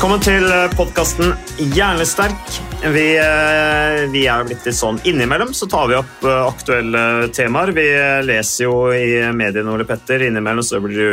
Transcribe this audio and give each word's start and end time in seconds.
Velkommen 0.00 0.22
til 0.24 0.46
podkasten 0.78 1.34
Hjernesterk. 1.76 2.54
Vi, 2.94 3.02
eh, 3.20 4.06
vi 4.08 4.22
er 4.32 4.46
blitt 4.48 4.64
litt 4.64 4.78
sånn 4.78 4.96
innimellom, 5.04 5.50
så 5.52 5.68
tar 5.68 5.90
vi 5.90 5.98
opp 5.98 6.24
eh, 6.24 6.38
aktuelle 6.40 7.02
temaer. 7.36 7.74
Vi 7.76 7.84
eh, 7.92 8.22
leser 8.24 8.64
jo 8.64 8.78
i 8.96 9.28
mediene, 9.36 9.68
Ole 9.68 9.84
Petter. 9.84 10.24
Innimellom 10.24 10.64
så 10.64 10.80
blir 10.80 10.96
du 10.96 11.12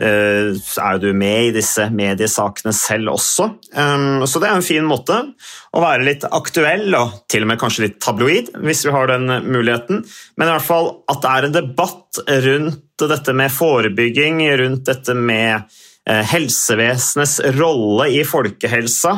eh, 0.00 0.48
er 0.56 1.02
du 1.04 1.10
med 1.12 1.50
i 1.50 1.52
disse 1.58 1.90
mediesakene 1.92 2.72
selv 2.72 3.12
også. 3.18 3.50
Um, 3.76 4.24
så 4.24 4.40
det 4.40 4.48
er 4.48 4.56
en 4.56 4.64
fin 4.64 4.88
måte 4.88 5.20
å 5.68 5.84
være 5.84 6.08
litt 6.08 6.24
aktuell, 6.24 6.88
og 6.96 7.28
til 7.28 7.44
og 7.44 7.52
med 7.52 7.60
kanskje 7.60 7.90
litt 7.90 8.00
tabloid, 8.00 8.48
hvis 8.64 8.86
vi 8.88 8.96
har 8.96 9.12
den 9.12 9.28
muligheten. 9.28 10.06
Men 10.40 10.48
i 10.48 10.56
hvert 10.56 10.70
fall 10.72 10.94
at 11.04 11.20
det 11.20 11.36
er 11.36 11.50
en 11.50 11.60
debatt 11.60 12.24
rundt 12.48 13.08
dette 13.12 13.36
med 13.36 13.52
forebygging, 13.52 14.40
rundt 14.64 14.88
dette 14.88 15.20
med 15.20 15.58
eh, 15.60 15.80
helsevesenets 16.08 17.36
rolle 17.58 18.08
i 18.10 18.24
folkehelsa. 18.26 19.12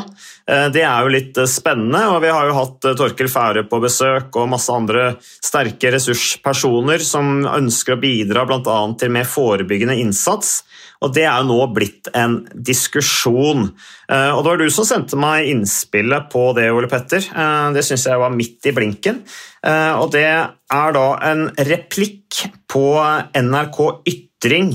Eh, 0.51 0.69
Det 0.69 0.83
er 0.85 1.01
jo 1.03 1.13
litt 1.15 1.39
eh, 1.41 1.49
spennende, 1.49 2.03
og 2.13 2.21
vi 2.23 2.29
har 2.29 2.47
jo 2.51 2.57
hatt 2.59 2.85
eh, 2.85 2.97
Torkel 2.99 3.31
Fære 3.33 3.65
på 3.71 3.81
besøk 3.81 4.37
og 4.37 4.51
masse 4.53 4.73
andre 4.73 5.15
sterke 5.23 5.95
ressurspersoner 5.95 7.01
som 7.01 7.47
ønsker 7.49 7.97
å 7.97 8.01
bidra 8.03 8.45
bl.a. 8.49 8.79
til 9.01 9.15
mer 9.15 9.25
forebyggende 9.25 9.97
innsats. 10.03 10.63
Og 11.05 11.13
Det 11.13 11.25
er 11.25 11.41
jo 11.41 11.49
nå 11.51 11.67
blitt 11.75 12.09
en 12.17 12.39
diskusjon. 12.55 13.71
Eh, 14.09 14.31
Og 14.37 14.45
Det 14.45 14.51
var 14.51 14.59
du 14.59 14.71
som 14.71 14.85
sendte 14.89 15.17
meg 15.17 15.49
innspillet 15.49 16.31
på 16.33 16.55
det, 16.57 16.71
Ole 16.73 16.89
Petter. 16.89 17.25
Eh, 17.25 17.73
Det 17.73 17.85
syns 17.85 18.05
jeg 18.07 18.19
var 18.21 18.31
midt 18.31 18.67
i 18.67 18.73
blinken. 18.77 19.23
Eh, 19.65 19.93
Og 19.97 20.11
Det 20.13 20.25
er 20.25 20.93
da 20.93 21.07
en 21.33 21.49
replikk 21.57 22.45
på 22.69 22.87
NRK 23.35 24.03
Ytring 24.07 24.75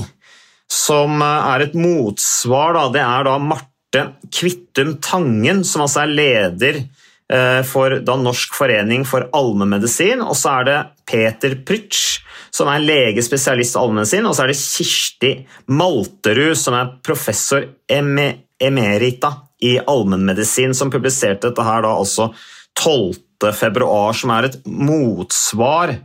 som 0.70 1.20
eh, 1.22 1.50
er 1.54 1.66
et 1.66 1.76
motsvar. 1.78 2.76
Da. 2.78 2.86
Det 2.94 3.04
er 3.04 3.28
da 3.28 3.36
Marte 3.42 4.06
Kvittum 4.30 4.96
Tangen, 5.02 5.64
som 5.66 5.84
altså 5.86 6.04
er 6.04 6.14
leder 6.14 6.80
eh, 6.80 7.60
for 7.66 7.98
da 8.06 8.16
Norsk 8.20 8.54
forening 8.56 9.06
for 9.08 9.28
allmennmedisin. 9.36 10.22
Og 10.24 10.36
så 10.38 10.60
er 10.60 10.68
det 10.68 10.78
Peter 11.10 11.58
Prytsch, 11.66 12.20
som 12.54 12.70
er 12.70 12.84
legespesialist 12.84 13.76
i 13.76 13.82
allmennmedisin. 13.82 14.28
Og 14.30 14.36
så 14.36 14.46
er 14.46 14.52
det 14.52 14.60
Kirsti 14.62 15.34
Malterud, 15.74 16.56
som 16.58 16.78
er 16.78 16.94
professor 17.06 17.66
emerita 17.90 19.34
i 19.60 19.76
allmennmedisin, 19.82 20.72
som 20.76 20.92
publiserte 20.92 21.50
dette 21.50 21.66
her 21.66 21.84
da 21.84 21.92
altså 21.98 22.30
12. 22.78 23.52
februar, 23.56 24.14
som 24.16 24.32
er 24.32 24.48
et 24.48 24.60
motsvar 24.64 25.96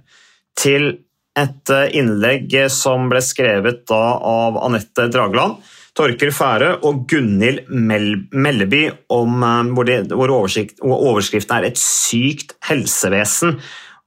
til 0.59 1.05
et 1.40 1.72
eh, 1.73 1.88
innlegg 2.00 2.53
som 2.72 3.09
ble 3.12 3.22
skrevet 3.23 3.91
av 3.94 4.59
Anette 4.63 5.09
Dragland, 5.12 5.59
Torker 5.96 6.31
Færø 6.35 6.73
og 6.84 7.06
Gunhild 7.07 7.69
Mel 7.72 8.12
Melleby, 8.31 8.84
om, 9.16 9.41
eh, 9.44 9.73
hvor, 9.75 9.88
de, 9.88 10.00
hvor 10.12 10.34
overskriften 10.35 11.57
er 11.57 11.69
'Et 11.69 11.79
sykt 11.79 12.56
helsevesen'. 12.69 13.59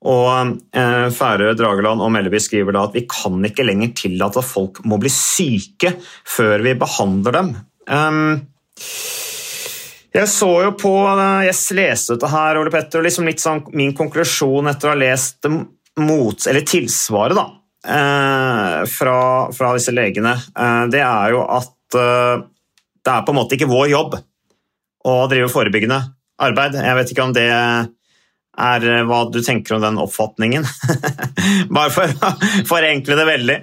Og 0.08 0.58
eh, 0.78 1.08
Færø, 1.10 1.54
Drageland 1.58 2.00
og 2.00 2.12
Melleby 2.14 2.38
skriver 2.38 2.76
da 2.76 2.84
at 2.86 2.94
vi 2.94 3.06
kan 3.10 3.42
ikke 3.44 3.66
lenger 3.66 3.96
tillate 3.98 4.38
at 4.38 4.46
folk 4.46 4.84
må 4.86 4.98
bli 5.02 5.10
syke 5.10 5.96
før 6.22 6.62
vi 6.62 6.76
behandler 6.78 7.34
dem. 7.34 7.56
Um, 7.90 8.38
jeg 10.14 10.28
så 10.30 10.50
jo 10.64 10.70
på, 10.78 10.92
jeg 11.44 11.56
leste 11.76 12.14
dette 12.14 12.30
her, 12.30 12.58
Ole 12.60 12.70
Petter, 12.72 13.00
og 13.00 13.08
liksom 13.08 13.26
litt 13.28 13.42
sånn 13.42 13.64
min 13.76 13.92
konklusjon 13.96 14.70
etter 14.70 14.88
å 14.88 14.94
ha 14.94 14.98
lest 15.02 15.44
mot, 16.02 16.46
eller 16.46 16.66
tilsvaret 16.66 17.38
da, 17.38 17.46
eh, 17.86 18.78
fra, 18.90 19.18
fra 19.54 19.74
disse 19.76 19.94
legene, 19.94 20.34
eh, 20.34 20.84
det 20.92 21.02
er 21.04 21.34
jo 21.34 21.44
at 21.44 21.98
eh, 21.98 22.46
det 23.04 23.14
er 23.14 23.26
på 23.26 23.34
en 23.34 23.38
måte 23.40 23.56
ikke 23.56 23.70
vår 23.70 23.92
jobb 23.92 24.18
å 25.08 25.14
drive 25.30 25.52
forebyggende 25.52 26.00
arbeid. 26.44 26.76
Jeg 26.78 26.98
vet 26.98 27.12
ikke 27.12 27.28
om 27.28 27.36
det 27.36 27.46
er 27.48 28.88
hva 29.06 29.20
du 29.30 29.38
tenker 29.44 29.76
om 29.76 29.84
den 29.84 30.00
oppfatningen. 30.02 30.66
Bare 31.76 31.94
for 31.94 32.10
å 32.10 32.32
forenkle 32.68 33.16
det 33.16 33.26
veldig. 33.28 33.58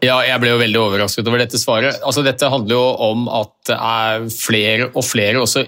Ja, 0.00 0.16
jeg 0.24 0.40
ble 0.40 0.54
jo 0.54 0.60
veldig 0.60 0.80
overrasket 0.80 1.28
over 1.28 1.42
dette 1.42 1.60
svaret. 1.60 2.00
Altså, 2.06 2.24
dette 2.24 2.48
handler 2.50 2.76
jo 2.76 2.84
om 3.06 3.26
at 3.40 3.52
det 3.68 3.76
er 3.76 4.26
flere 4.32 4.90
og 4.90 5.04
flere 5.06 5.42
også 5.44 5.66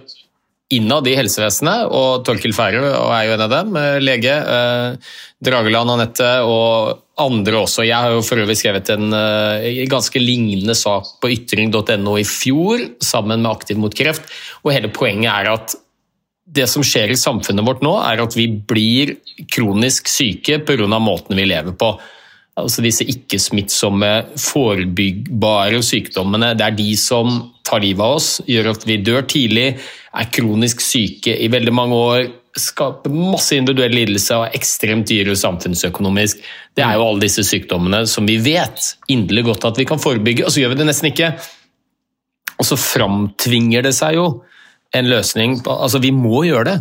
innad 0.75 1.09
i 1.09 1.17
helsevesenet, 1.19 1.87
og 1.93 2.25
Torkil 2.27 2.55
Færø 2.57 2.83
er 2.89 3.27
jo 3.29 3.37
en 3.37 3.45
av 3.47 3.53
dem, 3.53 3.77
eh, 3.77 4.01
lege. 4.03 4.33
Eh, 4.33 5.15
Drageland 5.43 5.91
Anette 5.91 6.31
og 6.47 7.03
andre 7.19 7.63
også. 7.65 7.85
Jeg 7.87 7.99
har 7.99 8.11
jo 8.15 8.23
for 8.25 8.41
øvrig 8.41 8.57
skrevet 8.57 8.89
en 8.95 9.13
uh, 9.13 9.59
ganske 9.91 10.21
lignende 10.23 10.75
sak 10.79 11.19
på 11.21 11.31
ytring.no 11.35 12.15
i 12.19 12.25
fjor, 12.25 12.79
sammen 13.03 13.43
med 13.43 13.51
Aktiv 13.51 13.77
mot 13.79 13.95
kreft, 13.95 14.23
og 14.63 14.73
hele 14.73 14.91
poenget 14.95 15.33
er 15.33 15.51
at 15.53 15.75
det 16.53 16.69
som 16.71 16.85
skjer 16.85 17.13
i 17.13 17.19
samfunnet 17.19 17.67
vårt 17.67 17.83
nå, 17.85 17.93
er 18.07 18.23
at 18.23 18.37
vi 18.37 18.47
blir 18.49 19.17
kronisk 19.53 20.09
syke 20.11 20.61
pga. 20.67 20.87
måten 20.99 21.37
vi 21.37 21.45
lever 21.45 21.73
på. 21.73 21.95
Altså 22.61 22.83
disse 22.85 23.07
ikke-smittsomme, 23.09 24.37
forebyggbare 24.37 25.81
sykdommene. 25.83 26.53
Det 26.55 26.67
er 26.67 26.77
de 26.77 26.91
som 26.97 27.52
tar 27.67 27.83
livet 27.85 28.05
av 28.05 28.19
oss, 28.19 28.29
gjør 28.49 28.73
at 28.75 28.87
vi 28.89 29.01
dør 29.05 29.27
tidlig, 29.31 29.67
er 30.13 30.31
kronisk 30.35 30.83
syke 30.85 31.35
i 31.39 31.49
veldig 31.53 31.75
mange 31.75 31.99
år, 31.99 32.25
skaper 32.59 33.13
masse 33.15 33.57
individuell 33.57 33.95
lidelse 33.97 34.37
og 34.37 34.47
er 34.47 34.59
ekstremt 34.59 35.09
dyre 35.09 35.35
samfunnsøkonomisk. 35.39 36.43
Det 36.77 36.85
er 36.85 36.99
jo 36.99 37.07
alle 37.07 37.25
disse 37.25 37.45
sykdommene 37.49 38.03
som 38.11 38.29
vi 38.29 38.37
vet 38.45 38.93
inderlig 39.13 39.47
godt 39.49 39.71
at 39.71 39.81
vi 39.81 39.89
kan 39.89 40.03
forebygge, 40.03 40.45
og 40.45 40.53
så 40.53 40.63
gjør 40.63 40.75
vi 40.75 40.81
det 40.83 40.89
nesten 40.91 41.13
ikke. 41.13 41.33
Og 42.61 42.69
så 42.69 42.79
framtvinger 42.79 43.87
det 43.87 43.95
seg 43.97 44.19
jo 44.21 44.27
en 44.93 45.09
løsning 45.09 45.57
Altså, 45.65 46.01
vi 46.03 46.13
må 46.13 46.45
gjøre 46.45 46.69
det. 46.69 46.77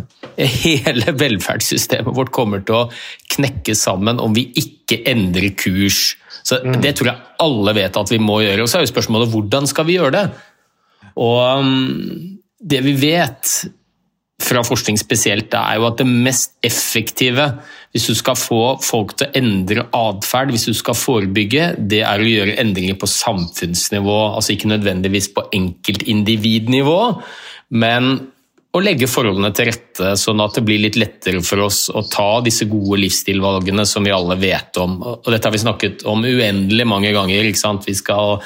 Hele 0.66 1.14
velferdssystemet 1.16 2.12
vårt 2.16 2.32
kommer 2.34 2.60
til 2.66 2.82
å 2.82 2.88
knekke 3.32 3.76
sammen 3.78 4.20
om 4.20 4.36
vi 4.36 4.50
ikke 4.60 5.00
endrer 5.08 5.54
kurs. 5.56 6.12
Så 6.42 6.60
Det 6.82 6.96
tror 6.98 7.12
jeg 7.12 7.30
alle 7.42 7.74
vet 7.76 7.96
at 7.96 8.12
vi 8.12 8.20
må 8.20 8.42
gjøre. 8.42 8.64
Og 8.64 8.70
så 8.70 8.78
er 8.78 8.86
jo 8.86 8.92
spørsmålet 8.92 9.32
hvordan 9.32 9.68
skal 9.70 9.88
vi 9.88 9.96
gjøre 9.96 10.16
det? 10.18 10.24
Og 11.20 11.60
um, 11.60 12.38
det 12.62 12.82
vi 12.86 12.96
vet 13.00 13.54
fra 14.42 14.62
forskning 14.66 14.98
spesielt, 14.98 15.54
er 15.54 15.78
jo 15.78 15.86
at 15.86 16.00
det 16.00 16.08
mest 16.08 16.56
effektive 16.66 17.52
hvis 17.92 18.08
du 18.08 18.16
skal 18.16 18.38
få 18.40 18.60
folk 18.80 19.12
til 19.18 19.28
å 19.28 19.36
endre 19.36 19.84
atferd, 19.92 20.52
hvis 20.54 20.64
du 20.70 20.74
skal 20.76 20.96
forebygge, 20.96 21.74
det 21.76 22.00
er 22.08 22.22
å 22.22 22.28
gjøre 22.28 22.56
endringer 22.62 22.96
på 22.98 23.08
samfunnsnivå. 23.10 24.18
Altså 24.32 24.54
ikke 24.54 24.70
nødvendigvis 24.72 25.28
på 25.36 25.44
enkeltindividnivå, 25.58 27.00
men 27.76 28.14
å 28.72 28.80
legge 28.80 29.10
forholdene 29.10 29.50
til 29.52 29.68
rette 29.68 30.14
sånn 30.16 30.40
at 30.40 30.56
det 30.56 30.64
blir 30.64 30.80
litt 30.80 30.96
lettere 30.96 31.42
for 31.44 31.66
oss 31.66 31.84
å 31.92 32.00
ta 32.08 32.40
disse 32.44 32.64
gode 32.70 33.02
livsstilvalgene 33.02 33.84
som 33.88 34.08
vi 34.08 34.14
alle 34.16 34.38
vet 34.40 34.80
om. 34.80 34.96
Og 35.12 35.28
dette 35.28 35.44
har 35.44 35.52
vi 35.52 35.60
snakket 35.60 36.06
om 36.08 36.24
uendelig 36.24 36.86
mange 36.88 37.12
ganger. 37.12 37.44
ikke 37.44 37.60
sant? 37.60 37.84
Vi 37.84 37.98
skal 37.98 38.40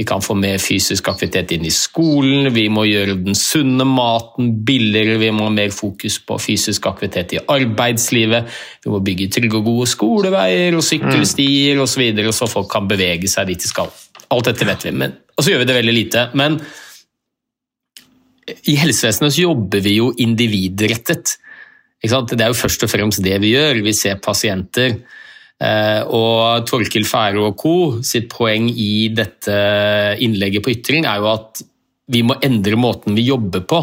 Vi 0.00 0.06
kan 0.08 0.22
få 0.24 0.32
mer 0.38 0.56
fysisk 0.62 1.10
aktivitet 1.12 1.50
inn 1.52 1.66
i 1.68 1.72
skolen, 1.74 2.48
vi 2.54 2.70
må 2.72 2.86
gjøre 2.88 3.18
den 3.20 3.36
sunne 3.36 3.84
maten 3.84 4.54
billigere, 4.64 5.18
vi 5.20 5.28
må 5.36 5.50
ha 5.50 5.52
mer 5.52 5.74
fokus 5.76 6.16
på 6.24 6.38
fysisk 6.40 6.88
aktivitet 6.88 7.34
i 7.36 7.42
arbeidslivet, 7.52 8.48
vi 8.80 8.94
må 8.94 9.02
bygge 9.04 9.28
trygge 9.36 9.60
og 9.60 9.68
gode 9.68 9.90
skoleveier 9.92 10.78
og 10.78 10.86
sykkelstier 10.86 11.82
osv., 11.82 11.92
så, 11.92 12.00
videre, 12.00 12.32
så 12.32 12.48
folk 12.48 12.70
kan 12.72 12.88
bevege 12.88 13.28
seg 13.28 13.52
dit 13.52 13.60
de 13.60 13.68
skal. 13.68 13.92
Alt 14.32 14.48
dette 14.48 14.68
vet 14.68 14.88
vi, 14.88 14.94
men, 15.02 15.18
og 15.36 15.44
så 15.44 15.52
gjør 15.52 15.66
vi 15.66 15.68
det 15.68 15.78
veldig 15.82 15.96
lite. 15.98 16.26
Men 16.38 16.56
i 18.70 18.76
helsevesenet 18.80 19.34
så 19.36 19.44
jobber 19.44 19.84
vi 19.84 19.98
jo 19.98 20.10
individrettet. 20.22 21.36
Det 22.00 22.40
er 22.40 22.48
jo 22.48 22.56
først 22.56 22.86
og 22.86 22.92
fremst 22.92 23.20
det 23.24 23.36
vi 23.42 23.52
gjør. 23.52 23.82
Vi 23.84 23.94
ser 23.96 24.20
pasienter. 24.22 24.96
Eh, 25.60 26.02
og 26.08 26.64
Torkil 26.68 27.04
Færø 27.04 27.50
og 27.50 27.58
co. 27.60 27.74
sitt 28.06 28.30
poeng 28.32 28.70
i 28.70 29.10
dette 29.12 29.56
innlegget 30.24 30.64
på 30.64 30.72
ytring 30.72 31.04
er 31.04 31.20
jo 31.20 31.28
at 31.34 31.60
vi 32.10 32.22
må 32.26 32.38
endre 32.42 32.78
måten 32.80 33.14
vi 33.14 33.28
jobber 33.28 33.66
på. 33.68 33.82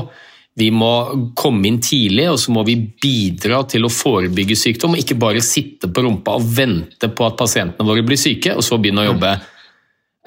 Vi 0.57 0.71
må 0.73 0.89
komme 1.37 1.69
inn 1.69 1.77
tidlig, 1.83 2.25
og 2.31 2.39
så 2.41 2.53
må 2.55 2.63
vi 2.65 2.79
bidra 2.81 3.61
til 3.69 3.85
å 3.85 3.93
forebygge 3.93 4.57
sykdom. 4.57 4.95
og 4.95 5.03
Ikke 5.03 5.19
bare 5.21 5.43
sitte 5.45 5.89
på 5.93 6.01
rumpa 6.03 6.33
og 6.39 6.49
vente 6.57 7.11
på 7.13 7.27
at 7.27 7.37
pasientene 7.37 7.85
våre 7.87 8.05
blir 8.05 8.17
syke, 8.17 8.55
og 8.57 8.65
så 8.65 8.79
begynne 8.81 9.05
å 9.05 9.11
jobbe. 9.11 9.35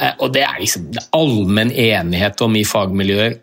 Eh, 0.00 0.14
og 0.20 0.32
Det 0.32 0.47
er 0.47 0.62
liksom 0.62 0.87
allmenn 1.19 1.75
enighet 1.75 2.41
om 2.47 2.56
i 2.56 2.64
fagmiljøer. 2.64 3.37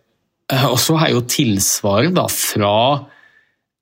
Eh, 0.53 0.65
og 0.71 0.79
så 0.79 0.95
er 1.03 1.11
jo 1.11 1.27
tilsvaret 1.27 2.15
da 2.15 2.25
fra 2.31 3.03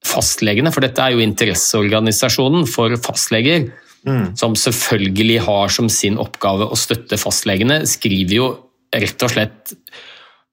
fastlegene, 0.05 0.73
for 0.73 0.81
dette 0.81 1.01
er 1.01 1.13
jo 1.13 1.23
interesseorganisasjonen 1.23 2.65
for 2.69 2.93
fastleger, 3.05 3.69
mm. 4.07 4.35
som 4.39 4.55
selvfølgelig 4.59 5.39
har 5.47 5.73
som 5.73 5.89
sin 5.91 6.19
oppgave 6.21 6.67
å 6.69 6.79
støtte 6.79 7.19
fastlegene, 7.21 7.83
skriver 7.89 8.37
jo 8.37 8.49
rett 8.95 9.25
og 9.25 9.33
slett 9.33 9.75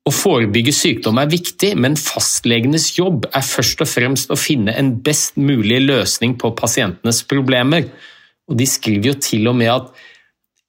å 0.03 0.11
forebygge 0.11 0.73
sykdom 0.75 1.21
er 1.23 1.29
viktig, 1.31 1.77
men 1.79 1.95
fastlegenes 1.99 2.89
jobb 2.97 3.29
er 3.31 3.45
først 3.47 3.85
og 3.85 3.91
fremst 3.91 4.33
å 4.35 4.39
finne 4.39 4.75
en 4.75 4.97
best 5.05 5.37
mulig 5.39 5.79
løsning 5.85 6.35
på 6.41 6.51
pasientenes 6.59 7.23
problemer. 7.31 7.87
Og 8.51 8.59
De 8.59 8.67
skriver 8.67 9.13
jo 9.13 9.21
til 9.23 9.47
og 9.47 9.61
med 9.61 9.71
at 9.71 9.93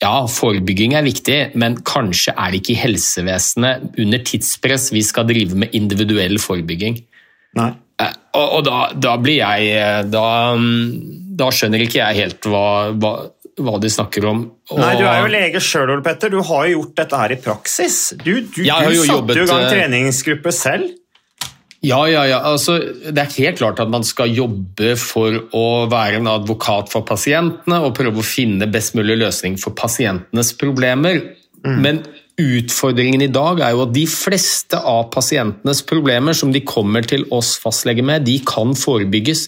ja, 0.04 0.28
forebygging 0.30 0.94
er 0.98 1.06
viktig, 1.06 1.38
men 1.58 1.80
kanskje 1.88 2.36
er 2.36 2.52
det 2.52 2.62
ikke 2.62 2.76
i 2.76 2.82
helsevesenet 2.82 3.98
under 4.04 4.22
tidspress 4.28 4.92
vi 4.94 5.02
skal 5.06 5.26
drive 5.30 5.58
med 5.58 5.74
individuell 5.78 6.38
forebygging. 6.44 7.00
Nei. 7.58 7.72
Eh, 8.02 8.14
og, 8.36 8.48
og 8.58 8.62
da, 8.68 8.78
da, 8.98 9.14
blir 9.22 9.40
jeg 9.40 9.70
eh, 9.78 10.02
da, 10.10 10.28
da, 11.40 11.50
skjønner 11.54 11.86
ikke 11.86 12.00
jeg 12.00 12.20
helt 12.22 12.48
hva, 12.50 12.66
hva, 13.00 13.14
hva 13.62 13.78
de 13.82 13.92
snakker 13.92 14.26
om. 14.30 14.44
Og, 14.72 14.82
Nei, 14.82 14.96
Du 15.00 15.06
er 15.06 15.22
jo 15.22 15.30
lege 15.34 15.62
sjøl, 15.64 15.94
Ole 15.96 16.06
Petter. 16.06 16.34
Du 16.34 16.42
har 16.42 16.68
jo 16.68 16.80
gjort 16.80 16.98
dette 17.02 17.22
her 17.24 17.36
i 17.36 17.40
praksis. 17.44 18.02
Du, 18.20 18.34
du, 18.42 18.62
du 18.64 18.68
satte 18.68 19.38
jo 19.40 19.46
i 19.46 19.50
gang 19.50 19.66
eh, 19.68 19.72
treningsgruppe 19.74 20.54
selv. 20.56 20.92
Ja, 21.84 22.00
ja, 22.08 22.24
ja. 22.30 22.40
Altså, 22.48 22.78
det 23.12 23.20
er 23.20 23.38
helt 23.42 23.60
klart 23.60 23.82
at 23.84 23.92
man 23.92 24.06
skal 24.08 24.32
jobbe 24.32 24.94
for 25.00 25.36
å 25.52 25.66
være 25.92 26.22
en 26.22 26.30
advokat 26.32 26.94
for 26.94 27.04
pasientene 27.08 27.82
og 27.84 27.96
prøve 27.98 28.22
å 28.22 28.26
finne 28.26 28.70
best 28.72 28.96
mulig 28.96 29.20
løsning 29.20 29.60
for 29.60 29.76
pasientenes 29.76 30.54
problemer. 30.60 31.20
Mm. 31.64 31.80
Men 31.84 32.04
Utfordringen 32.42 33.22
i 33.22 33.30
dag 33.30 33.60
er 33.62 33.76
jo 33.76 33.84
at 33.84 33.92
de 33.94 34.08
fleste 34.10 34.78
av 34.90 35.12
pasientenes 35.14 35.84
problemer 35.86 36.34
som 36.34 36.50
de 36.50 36.64
kommer 36.66 37.06
til 37.06 37.28
oss 37.30 37.52
fastleger 37.62 38.06
med, 38.06 38.26
de 38.26 38.40
kan 38.42 38.74
forebygges 38.74 39.46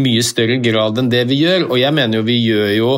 mye 0.00 0.24
større 0.24 0.58
grad 0.62 0.98
enn 1.00 1.12
det 1.12 1.24
vi 1.30 1.42
gjør. 1.44 1.68
Og 1.70 1.80
jeg 1.80 1.94
mener 1.96 2.20
jo 2.20 2.26
vi 2.26 2.36
gjør 2.40 2.72
jo 2.76 2.90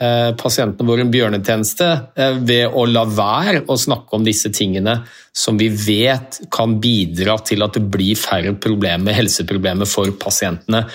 eh, 0.00 0.32
pasientene 0.38 0.88
våre 0.88 1.04
en 1.06 1.12
bjørnetjeneste 1.12 1.88
eh, 2.16 2.40
ved 2.48 2.76
å 2.76 2.86
la 2.90 3.06
være 3.08 3.64
å 3.68 3.78
snakke 3.80 4.18
om 4.18 4.26
disse 4.26 4.52
tingene 4.54 4.98
som 5.36 5.58
vi 5.60 5.70
vet 5.70 6.42
kan 6.52 6.78
bidra 6.82 7.38
til 7.46 7.64
at 7.66 7.78
det 7.78 7.86
blir 7.92 8.18
færre 8.18 8.54
problemer, 8.60 9.16
helseproblemer 9.16 9.88
for 9.90 10.12
pasientene. 10.20 10.86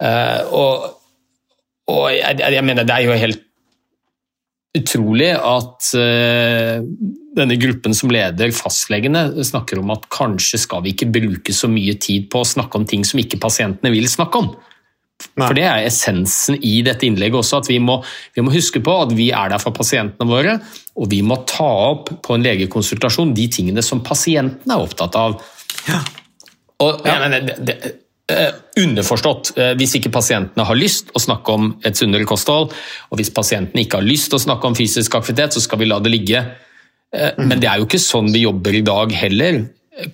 Eh, 0.00 0.40
og, 0.56 0.90
og 1.92 2.10
jeg, 2.14 2.42
jeg 2.56 2.66
mener 2.66 2.88
det 2.88 2.96
er 2.96 3.08
jo 3.08 3.22
helt 3.26 3.46
utrolig 4.76 5.30
at 5.34 5.88
uh, 5.98 6.78
denne 7.36 7.56
gruppen 7.58 7.94
som 7.96 8.12
leder 8.12 8.52
fastlegene, 8.54 9.24
snakker 9.46 9.80
om 9.80 9.90
at 9.94 10.06
kanskje 10.12 10.60
skal 10.62 10.84
vi 10.84 10.94
ikke 10.94 11.10
bruke 11.10 11.54
så 11.54 11.70
mye 11.70 11.96
tid 11.98 12.28
på 12.30 12.42
å 12.42 12.48
snakke 12.48 12.78
om 12.78 12.86
ting 12.88 13.06
som 13.06 13.22
ikke 13.22 13.40
pasientene 13.42 13.92
vil 13.94 14.06
snakke 14.10 14.44
om. 14.44 14.52
Nei. 15.36 15.46
For 15.46 15.56
Det 15.56 15.64
er 15.68 15.86
essensen 15.86 16.58
i 16.64 16.80
dette 16.86 17.06
innlegget 17.06 17.40
også, 17.42 17.60
at 17.62 17.70
vi 17.70 17.78
må, 17.82 17.98
vi 18.36 18.44
må, 18.44 18.52
huske 18.54 18.82
på 18.84 18.94
at 19.04 19.14
vi 19.16 19.30
er 19.36 19.52
der 19.52 19.62
for 19.62 19.76
pasientene 19.76 20.28
våre, 20.28 20.58
og 20.96 21.10
vi 21.12 21.20
må 21.26 21.42
ta 21.48 21.68
opp 21.90 22.12
på 22.24 22.36
en 22.36 22.46
legekonsultasjon 22.46 23.34
de 23.36 23.48
tingene 23.52 23.84
som 23.84 24.02
pasientene 24.04 24.76
er 24.76 24.86
opptatt 24.86 25.18
av. 25.20 25.40
Ja. 25.88 26.00
Og, 26.80 27.04
ja. 27.04 27.18
Mener, 27.20 27.44
det, 27.44 27.58
det, 27.68 27.94
Eh, 28.30 28.82
underforstått. 28.82 29.52
Eh, 29.58 29.72
hvis 29.78 29.96
ikke 29.98 30.12
pasientene 30.14 30.64
har 30.66 30.78
lyst 30.78 31.08
å 31.16 31.22
snakke 31.22 31.54
om 31.56 31.70
et 31.86 31.98
sunnere 31.98 32.26
kosthold, 32.28 32.70
og 33.10 33.18
hvis 33.18 33.32
pasientene 33.34 33.82
ikke 33.82 33.98
har 33.98 34.06
lyst 34.06 34.34
å 34.36 34.38
snakke 34.38 34.68
om 34.68 34.76
fysisk 34.78 35.16
aktivitet, 35.18 35.56
så 35.56 35.62
skal 35.64 35.80
vi 35.80 35.88
la 35.90 35.98
det 36.02 36.12
ligge. 36.12 36.44
Eh, 37.10 37.40
men 37.40 37.58
det 37.58 37.66
er 37.66 37.80
jo 37.80 37.88
ikke 37.88 38.02
sånn 38.02 38.30
vi 38.30 38.44
jobber 38.44 38.76
i 38.76 38.84
dag 38.86 39.14
heller. 39.18 39.64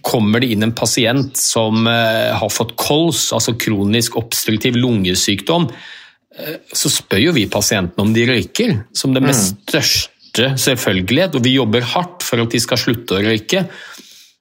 Kommer 0.06 0.42
det 0.42 0.50
inn 0.54 0.66
en 0.66 0.74
pasient 0.76 1.36
som 1.38 1.86
har 1.86 2.50
fått 2.52 2.74
kols, 2.80 3.28
altså 3.36 3.54
kronisk 3.60 4.16
obstruktiv 4.18 4.78
lungesykdom, 4.78 5.68
så 6.74 6.90
spør 6.92 7.22
jo 7.22 7.34
vi 7.36 7.46
pasientene 7.48 8.02
om 8.04 8.10
de 8.12 8.24
røyker, 8.28 8.72
som 8.96 9.14
det 9.14 9.22
mest 9.24 9.54
mm. 9.54 9.60
største 9.68 10.48
selvfølgelighet. 10.60 11.38
Og 11.38 11.46
vi 11.46 11.54
jobber 11.54 11.86
hardt 11.94 12.26
for 12.26 12.42
at 12.42 12.52
de 12.52 12.60
skal 12.60 12.80
slutte 12.82 13.16
å 13.16 13.22
røyke. 13.24 13.62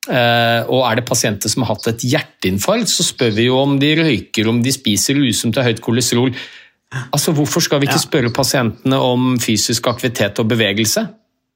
Eh, 0.05 0.61
og 0.69 0.83
er 0.85 0.99
det 0.99 1.07
pasienter 1.07 1.49
som 1.49 1.63
har 1.63 1.73
hatt 1.73 1.87
et 1.89 2.05
hjerteinfarkt, 2.05 2.91
så 2.91 3.05
spør 3.05 3.33
vi 3.33 3.47
jo 3.47 3.57
om 3.57 3.79
de 3.81 3.95
røyker, 3.97 4.49
om 4.51 4.61
de 4.61 4.73
spiser 4.73 5.17
usunt 5.17 5.57
og 5.57 5.65
høyt 5.65 5.81
kolesterol. 5.81 6.33
Altså, 7.09 7.33
Hvorfor 7.35 7.63
skal 7.65 7.81
vi 7.81 7.89
ikke 7.89 8.03
spørre 8.03 8.33
pasientene 8.33 8.99
om 9.01 9.35
fysisk 9.41 9.89
aktivitet 9.89 10.39
og 10.41 10.49
bevegelse? 10.51 11.07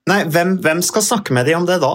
Nei, 0.10 0.24
hvem, 0.26 0.58
hvem 0.64 0.82
skal 0.86 1.06
snakke 1.06 1.36
med 1.38 1.46
dem 1.46 1.62
om 1.62 1.70
det 1.70 1.78
da? 1.84 1.94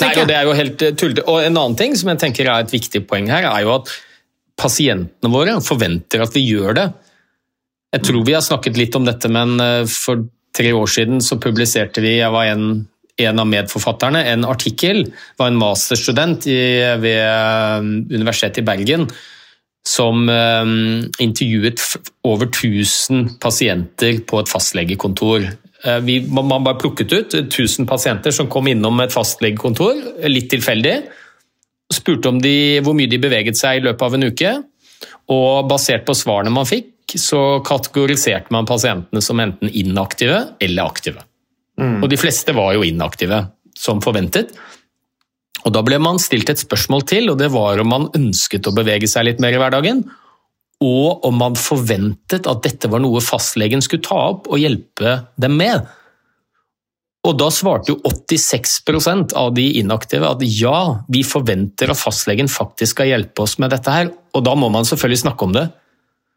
Nei, 0.00 0.12
og 0.20 0.28
det 0.30 0.36
er 0.36 0.48
jo 0.48 0.56
helt 0.56 0.84
eh, 0.84 0.94
tullete. 0.96 1.26
Og 1.28 1.44
En 1.44 1.56
annen 1.56 1.78
ting 1.78 1.96
som 1.98 2.12
jeg 2.12 2.22
tenker 2.22 2.48
er 2.48 2.64
et 2.64 2.74
viktig 2.74 3.04
poeng 3.08 3.30
her, 3.32 3.48
er 3.50 3.64
jo 3.66 3.74
at 3.78 3.92
pasientene 4.60 5.32
våre 5.32 5.56
forventer 5.64 6.24
at 6.24 6.36
vi 6.36 6.44
gjør 6.48 6.76
det. 6.78 6.86
Jeg 7.96 8.06
tror 8.06 8.26
vi 8.26 8.36
har 8.36 8.44
snakket 8.46 8.78
litt 8.78 8.96
om 8.98 9.08
dette, 9.08 9.30
men 9.32 9.56
eh, 9.62 9.82
for 9.90 10.26
tre 10.56 10.72
år 10.74 10.90
siden 10.90 11.22
så 11.22 11.38
publiserte 11.42 12.02
vi 12.02 12.18
Jeg 12.18 12.32
var 12.34 12.50
en 12.50 12.86
en 13.20 13.36
av 13.36 13.44
medforfatterne 13.44 14.22
en 14.30 14.46
artikkel. 14.48 15.02
var 15.36 15.50
en 15.50 15.58
masterstudent 15.60 16.46
i, 16.48 16.54
ved 17.02 17.18
um, 17.76 17.90
Universitetet 18.08 18.62
i 18.62 18.64
Bergen 18.64 19.04
som 19.84 20.24
intervjuet 21.20 21.82
over 22.24 22.48
1000 22.48 23.34
pasienter 23.42 24.22
på 24.24 24.40
et 24.40 24.48
fastlegekontor. 24.48 25.44
Uh, 25.86 25.98
vi, 26.04 26.20
man 26.28 26.64
bare 26.64 26.78
plukket 26.80 27.12
ut 27.12 27.36
1000 27.40 27.88
pasienter 27.88 28.34
som 28.36 28.50
kom 28.52 28.68
innom 28.68 29.00
et 29.00 29.14
fastlegekontor, 29.14 30.00
litt 30.28 30.50
tilfeldig. 30.52 30.96
Spurte 31.90 32.30
om 32.30 32.40
de, 32.42 32.80
hvor 32.84 32.94
mye 32.96 33.10
de 33.10 33.20
beveget 33.22 33.58
seg 33.58 33.80
i 33.80 33.86
løpet 33.88 34.06
av 34.06 34.16
en 34.16 34.28
uke. 34.28 34.54
Og 35.30 35.68
basert 35.70 36.04
på 36.06 36.16
svarene 36.18 36.52
man 36.52 36.68
fikk, 36.68 37.16
så 37.18 37.60
kategoriserte 37.66 38.52
man 38.54 38.68
pasientene 38.68 39.22
som 39.24 39.40
enten 39.42 39.70
inaktive 39.72 40.44
eller 40.62 40.86
aktive. 40.86 41.24
Mm. 41.80 42.02
Og 42.04 42.10
de 42.12 42.18
fleste 42.20 42.54
var 42.54 42.74
jo 42.76 42.84
inaktive, 42.86 43.44
som 43.78 44.02
forventet. 44.04 44.52
Og 45.64 45.72
Da 45.74 45.82
ble 45.84 45.98
man 46.00 46.20
stilt 46.22 46.50
et 46.52 46.60
spørsmål 46.60 47.04
til, 47.08 47.30
og 47.32 47.38
det 47.40 47.50
var 47.52 47.80
om 47.80 47.90
man 47.92 48.08
ønsket 48.16 48.68
å 48.68 48.74
bevege 48.76 49.08
seg 49.10 49.26
litt 49.26 49.42
mer 49.42 49.56
i 49.56 49.60
hverdagen. 49.60 50.04
Og 50.80 51.24
om 51.28 51.36
man 51.36 51.56
forventet 51.60 52.48
at 52.48 52.62
dette 52.64 52.88
var 52.88 53.02
noe 53.04 53.20
fastlegen 53.24 53.82
skulle 53.84 54.06
ta 54.06 54.20
opp 54.32 54.48
og 54.48 54.62
hjelpe 54.62 55.18
dem 55.40 55.58
med. 55.60 55.88
Og 57.28 57.36
Da 57.36 57.50
svarte 57.52 57.92
jo 57.92 57.98
86% 58.08 59.34
av 59.36 59.52
de 59.52 59.66
inaktive 59.82 60.24
at 60.24 60.40
ja, 60.46 61.02
vi 61.12 61.20
forventer 61.26 61.92
at 61.92 62.00
fastlegen 62.00 62.48
faktisk 62.48 62.96
skal 62.96 63.10
hjelpe 63.12 63.44
oss 63.44 63.58
med 63.60 63.74
dette 63.74 63.92
her. 63.92 64.08
Og 64.32 64.44
da 64.46 64.56
må 64.56 64.70
man 64.72 64.88
selvfølgelig 64.88 65.24
snakke 65.26 65.48
om 65.48 65.52
det. 65.56 65.66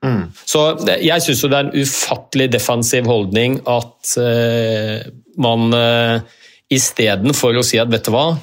Mm. 0.04 0.24
Så 0.36 0.66
jeg 1.00 1.24
syns 1.24 1.46
det 1.46 1.56
er 1.56 1.70
en 1.70 1.78
ufattelig 1.80 2.50
defensiv 2.52 3.08
holdning 3.08 3.62
at 3.72 4.16
uh, 4.20 5.06
man 5.40 5.72
uh, 5.72 6.20
istedenfor 6.74 7.56
å 7.56 7.64
si 7.64 7.80
at 7.80 7.92
vet 7.92 8.04
du 8.04 8.12
hva, 8.12 8.34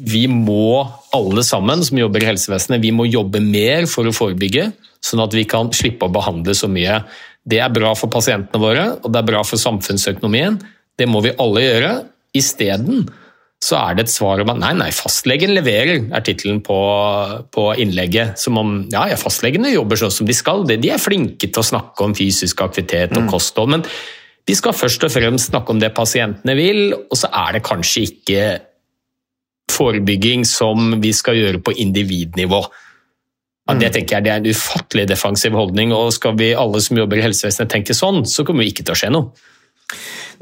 vi 0.00 0.24
må 0.28 0.80
alle 1.16 1.44
sammen 1.44 1.84
som 1.84 2.00
jobber 2.00 2.24
i 2.24 2.30
helsevesenet, 2.30 2.80
vi 2.80 2.92
må 2.96 3.04
jobbe 3.08 3.40
mer 3.44 3.84
for 3.88 4.08
å 4.08 4.16
forebygge, 4.16 4.70
sånn 5.04 5.22
at 5.24 5.34
vi 5.36 5.44
kan 5.48 5.70
slippe 5.74 6.08
å 6.08 6.12
behandle 6.12 6.54
så 6.56 6.70
mye. 6.70 7.00
Det 7.46 7.60
er 7.62 7.74
bra 7.74 7.92
for 7.98 8.12
pasientene 8.12 8.62
våre, 8.62 8.88
og 9.02 9.12
det 9.12 9.20
er 9.20 9.28
bra 9.28 9.44
for 9.46 9.60
samfunnsøkonomien. 9.60 10.58
Det 10.96 11.06
må 11.10 11.22
vi 11.24 11.34
alle 11.42 11.64
gjøre. 11.64 11.92
Isteden 12.36 13.06
så 13.64 13.78
er 13.78 13.96
det 13.96 14.04
et 14.04 14.12
svar 14.12 14.42
om 14.42 14.50
at 14.52 14.58
nei, 14.60 14.72
nei, 14.76 14.90
fastlegen 14.94 15.54
leverer, 15.56 16.04
er 16.12 16.24
tittelen 16.24 16.60
på, 16.64 16.76
på, 17.54 17.64
innlegget. 17.80 18.36
Som 18.40 18.60
om 18.60 18.74
ja, 18.92 19.06
ja, 19.10 19.16
fastlegene 19.20 19.72
jobber 19.72 20.00
sånn 20.00 20.12
som 20.12 20.28
de 20.28 20.36
skal, 20.36 20.66
de 20.68 20.92
er 20.92 21.02
flinke 21.02 21.48
til 21.48 21.62
å 21.62 21.66
snakke 21.66 22.04
om 22.04 22.14
fysisk 22.16 22.60
aktivitet 22.66 23.16
og 23.16 23.24
mm. 23.24 23.30
kosthold. 23.32 23.72
men 23.72 23.86
Vi 24.46 24.58
skal 24.58 24.76
først 24.76 25.08
og 25.08 25.14
fremst 25.14 25.50
snakke 25.52 25.72
om 25.72 25.80
det 25.82 25.94
pasientene 25.96 26.56
vil, 26.58 26.82
og 26.94 27.16
så 27.18 27.32
er 27.32 27.56
det 27.56 27.66
kanskje 27.66 28.08
ikke 28.10 28.42
forebygging 29.72 30.44
som 30.46 30.98
vi 31.02 31.12
skal 31.16 31.40
gjøre 31.40 31.62
på 31.64 31.74
individnivå. 31.82 32.60
Ja, 33.66 33.74
det 33.74 33.90
tenker 33.96 34.16
jeg 34.16 34.26
det 34.26 34.30
er 34.30 34.40
en 34.42 34.54
ufattelig 34.54 35.08
defensiv 35.10 35.56
holdning, 35.58 35.92
og 35.94 36.12
skal 36.14 36.36
vi 36.38 36.52
alle 36.54 36.80
som 36.84 36.98
jobber 37.00 37.18
i 37.18 37.24
helsevesenet 37.26 37.72
tenke 37.72 37.96
sånn, 37.98 38.22
så 38.28 38.46
kommer 38.46 38.62
det 38.62 38.74
ikke 38.74 38.86
til 38.86 38.94
å 38.94 39.00
skje 39.00 39.12
noe. 39.14 39.46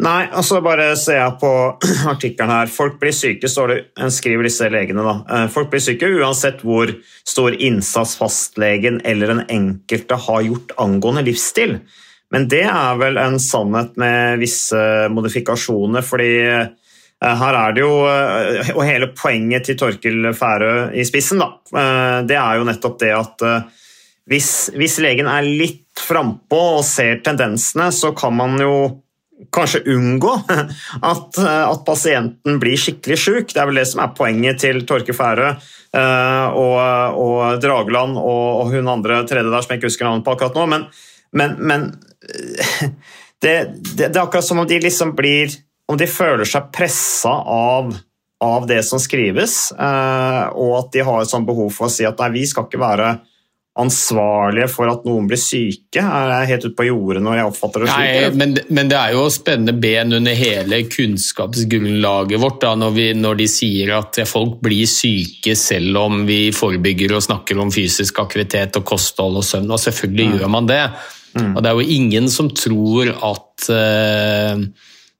Nei, 0.02 0.24
altså 0.34 0.58
bare 0.64 0.88
ser 0.98 1.20
jeg 1.20 1.36
på 1.40 1.50
artikkelen 2.12 2.52
her. 2.52 2.70
Folk 2.72 2.98
blir 3.00 3.14
syke, 3.14 3.48
står 3.50 3.72
det, 3.72 3.78
skriver 4.12 4.48
disse 4.48 4.68
legene. 4.72 5.04
da. 5.06 5.14
Eh, 5.24 5.44
folk 5.54 5.70
blir 5.72 5.82
syke 5.84 6.10
uansett 6.18 6.64
hvor 6.66 6.90
stor 7.22 7.54
innsats 7.54 8.16
fastlegen 8.18 9.00
eller 9.06 9.30
den 9.30 9.44
enkelte 9.46 10.18
har 10.26 10.46
gjort 10.48 10.74
angående 10.82 11.24
livsstil. 11.28 11.78
Men 12.34 12.48
det 12.50 12.64
er 12.66 12.98
vel 12.98 13.20
en 13.20 13.38
sannhet 13.38 13.94
med 14.00 14.40
visse 14.42 14.80
modifikasjoner, 15.14 16.02
fordi 16.02 16.32
her 17.24 17.56
er 17.58 17.76
det 17.76 17.84
jo 17.84 17.92
eh, 18.10 18.72
Og 18.74 18.82
hele 18.86 19.10
poenget 19.16 19.68
til 19.68 19.78
Torkil 19.80 20.30
Færø 20.36 20.90
i 20.94 21.06
spissen, 21.06 21.40
da, 21.42 22.20
det 22.26 22.36
er 22.38 22.58
jo 22.60 22.68
nettopp 22.68 23.00
det 23.00 23.14
at 23.16 23.46
hvis, 24.30 24.70
hvis 24.72 24.98
legen 25.04 25.28
er 25.28 25.44
litt 25.44 26.00
frampå 26.00 26.60
og 26.78 26.84
ser 26.86 27.18
tendensene, 27.24 27.90
så 27.92 28.14
kan 28.16 28.32
man 28.36 28.56
jo 28.60 28.76
kanskje 29.52 29.82
unngå 29.92 30.30
at, 31.12 31.38
at, 31.42 31.82
pasienten 31.84 32.56
blir 32.62 32.80
skikkelig 32.80 33.18
syk. 33.20 33.52
Det 33.52 33.60
er 33.60 33.68
vel 33.68 33.82
det 33.82 33.86
som 33.90 34.00
er 34.04 34.14
poenget 34.16 34.62
til 34.64 34.80
Torkil 34.88 35.16
Færø 35.18 35.50
og, 35.94 36.78
og, 37.20 37.42
Drageland 37.62 38.16
og, 38.18 38.46
og, 38.62 38.72
hun 38.72 38.88
andre 38.90 39.20
tredje 39.28 39.52
der 39.52 39.66
som 39.66 39.74
jeg 39.74 39.82
ikke 39.82 39.92
husker 39.92 40.08
navnet 40.08 40.24
på 40.26 40.34
akkurat 40.34 40.56
nå. 40.56 40.64
Men, 40.72 40.88
men, 41.36 41.54
men 41.60 41.86
det, 43.44 43.54
det, 43.94 44.08
det, 44.08 44.14
er 44.14 44.24
akkurat 44.24 44.46
som 44.46 44.62
om 44.62 44.68
de 44.70 44.80
liksom 44.82 45.12
blir 45.18 45.52
Om 45.90 46.00
de 46.00 46.08
føler 46.08 46.48
seg 46.48 46.70
pressa 46.72 47.32
av, 47.54 47.92
av 48.44 48.66
det 48.70 48.80
som 48.88 49.02
skrives, 49.02 49.68
uh, 49.76 50.48
og 50.56 50.78
at 50.78 50.90
de 50.96 51.04
har 51.04 51.22
et 51.22 51.30
sånt 51.30 51.48
behov 51.48 51.72
for 51.74 51.90
å 51.90 51.92
si 51.92 52.06
at 52.08 52.20
nei, 52.22 52.32
vi 52.38 52.46
skal 52.48 52.68
ikke 52.68 52.80
være 52.80 53.14
ansvarlige 53.74 54.68
for 54.70 54.90
at 54.90 55.02
noen 55.06 55.26
blir 55.26 55.40
syke? 55.40 56.02
Er 56.02 56.30
jeg 56.30 56.50
helt 56.52 56.66
ute 56.68 56.76
på 56.78 56.86
jordet 56.86 57.22
når 57.24 57.40
jeg 57.40 57.48
oppfatter 57.48 57.82
det 57.82 57.88
slik? 57.90 58.04
Nei, 58.04 58.28
men, 58.38 58.54
men, 58.68 58.90
det 58.90 58.98
er 59.00 59.16
jo 59.16 59.24
spennende 59.34 59.74
ben 59.82 60.14
under 60.14 60.38
hele 60.38 60.78
kunnskapsgrunnlaget 60.86 62.42
vårt 62.42 62.60
da, 62.62 62.74
når, 62.78 62.94
vi, 62.94 63.08
når, 63.18 63.40
de 63.42 63.48
sier 63.50 63.90
at 63.96 64.20
folk 64.30 64.60
blir 64.62 64.86
syke 64.90 65.56
selv 65.58 65.98
om 66.04 66.22
vi 66.28 66.38
forebygger 66.54 67.16
og 67.18 67.26
snakker 67.26 67.58
om 67.64 67.74
fysisk 67.74 68.22
aktivitet 68.22 68.78
og 68.78 68.86
kosthold 68.94 69.42
og 69.42 69.46
søvn. 69.46 69.70
Og 69.74 69.82
selvfølgelig 69.82 70.30
mm. 70.30 70.38
gjør 70.38 70.54
man 70.54 70.70
det. 70.70 70.82
Mm. 71.34 71.52
Og 71.56 71.62
det 71.64 71.70
er 71.70 71.80
jo 71.80 71.98
ingen 71.98 72.30
som 72.30 72.52
tror 72.54 73.10
at 73.10 73.70
uh, 73.74 74.62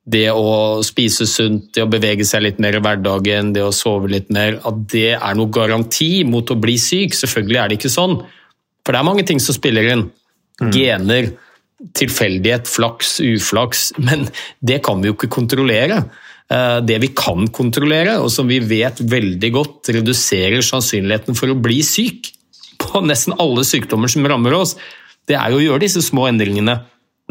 det 0.04 0.26
å 0.36 0.82
spise 0.84 1.24
sunt, 1.28 1.70
det 1.72 1.84
å 1.84 1.90
bevege 1.90 2.26
seg 2.28 2.44
litt 2.44 2.58
mer 2.60 2.76
i 2.76 2.82
hverdagen, 2.84 3.54
det 3.56 3.62
å 3.64 3.72
sove 3.72 4.10
litt 4.12 4.28
mer, 4.34 4.58
at 4.68 4.82
det 4.92 5.14
er 5.16 5.38
noe 5.38 5.52
garanti 5.52 6.26
mot 6.28 6.50
å 6.52 6.58
bli 6.60 6.76
syk. 6.80 7.16
Selvfølgelig 7.16 7.60
er 7.60 7.70
det 7.70 7.78
ikke 7.78 7.92
sånn. 7.94 8.18
For 8.84 8.92
det 8.92 9.00
er 9.00 9.08
mange 9.08 9.24
ting 9.24 9.40
som 9.40 9.56
spiller 9.56 9.88
inn. 9.94 10.04
Mm. 10.60 10.70
Gener, 10.76 11.30
tilfeldighet, 11.96 12.68
flaks, 12.68 13.16
uflaks. 13.24 13.88
Men 14.04 14.28
det 14.60 14.82
kan 14.84 15.00
vi 15.00 15.08
jo 15.08 15.16
ikke 15.16 15.32
kontrollere. 15.32 16.02
Eh, 16.52 16.78
det 16.84 17.00
vi 17.00 17.10
kan 17.16 17.48
kontrollere, 17.48 18.18
og 18.20 18.28
som 18.32 18.50
vi 18.50 18.60
vet 18.60 19.00
veldig 19.00 19.50
godt 19.54 19.94
reduserer 19.96 20.64
sannsynligheten 20.64 21.38
for 21.38 21.48
å 21.48 21.56
bli 21.56 21.80
syk 21.86 22.28
på 22.82 23.00
nesten 23.06 23.36
alle 23.40 23.64
sykdommer 23.64 24.12
som 24.12 24.26
rammer 24.28 24.56
oss, 24.58 24.76
det 25.24 25.38
er 25.40 25.54
jo 25.54 25.62
å 25.62 25.64
gjøre 25.64 25.86
disse 25.86 26.02
små 26.04 26.28
endringene. 26.28 26.82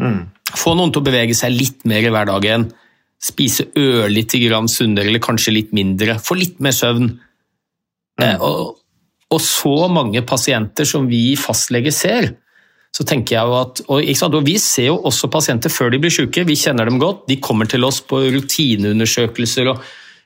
Mm. 0.02 0.24
Få 0.58 0.74
noen 0.78 0.92
til 0.94 1.02
å 1.02 1.06
bevege 1.06 1.36
seg 1.36 1.54
litt 1.54 1.84
mer 1.88 2.04
i 2.04 2.12
hverdagen. 2.12 2.68
Spise 3.24 3.68
ørlite 3.78 4.40
grann 4.42 4.68
sunnere, 4.70 5.08
eller 5.08 5.22
kanskje 5.22 5.54
litt 5.56 5.74
mindre. 5.76 6.18
Få 6.22 6.36
litt 6.38 6.60
mer 6.64 6.74
søvn. 6.76 7.10
Mm. 8.20 8.24
Eh, 8.26 8.42
og, 8.44 8.76
og 9.34 9.42
så 9.42 9.74
mange 9.90 10.22
pasienter 10.26 10.86
som 10.88 11.08
vi 11.10 11.34
fastleger 11.40 11.94
ser, 11.94 12.30
så 12.94 13.02
tenker 13.08 13.34
jeg 13.34 13.50
jo 13.50 13.54
at, 13.58 13.82
og, 13.90 14.06
og, 14.06 14.40
Vi 14.46 14.54
ser 14.62 14.92
jo 14.92 15.00
også 15.08 15.30
pasienter 15.32 15.72
før 15.72 15.90
de 15.90 15.98
blir 16.04 16.14
syke, 16.14 16.44
vi 16.46 16.58
kjenner 16.58 16.86
dem 16.86 17.00
godt. 17.02 17.24
De 17.26 17.40
kommer 17.42 17.66
til 17.66 17.82
oss 17.86 17.98
på 18.06 18.20
rutineundersøkelser. 18.36 19.72
og 19.72 19.82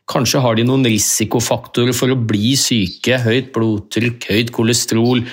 Kanskje 0.08 0.42
har 0.44 0.58
de 0.58 0.66
noen 0.68 0.84
risikofaktorer 0.88 1.96
for 1.96 2.12
å 2.12 2.18
bli 2.20 2.52
syke. 2.60 3.22
Høyt 3.24 3.54
blodtrykk, 3.56 4.28
høyt 4.34 4.52
kolesterol. 4.52 5.24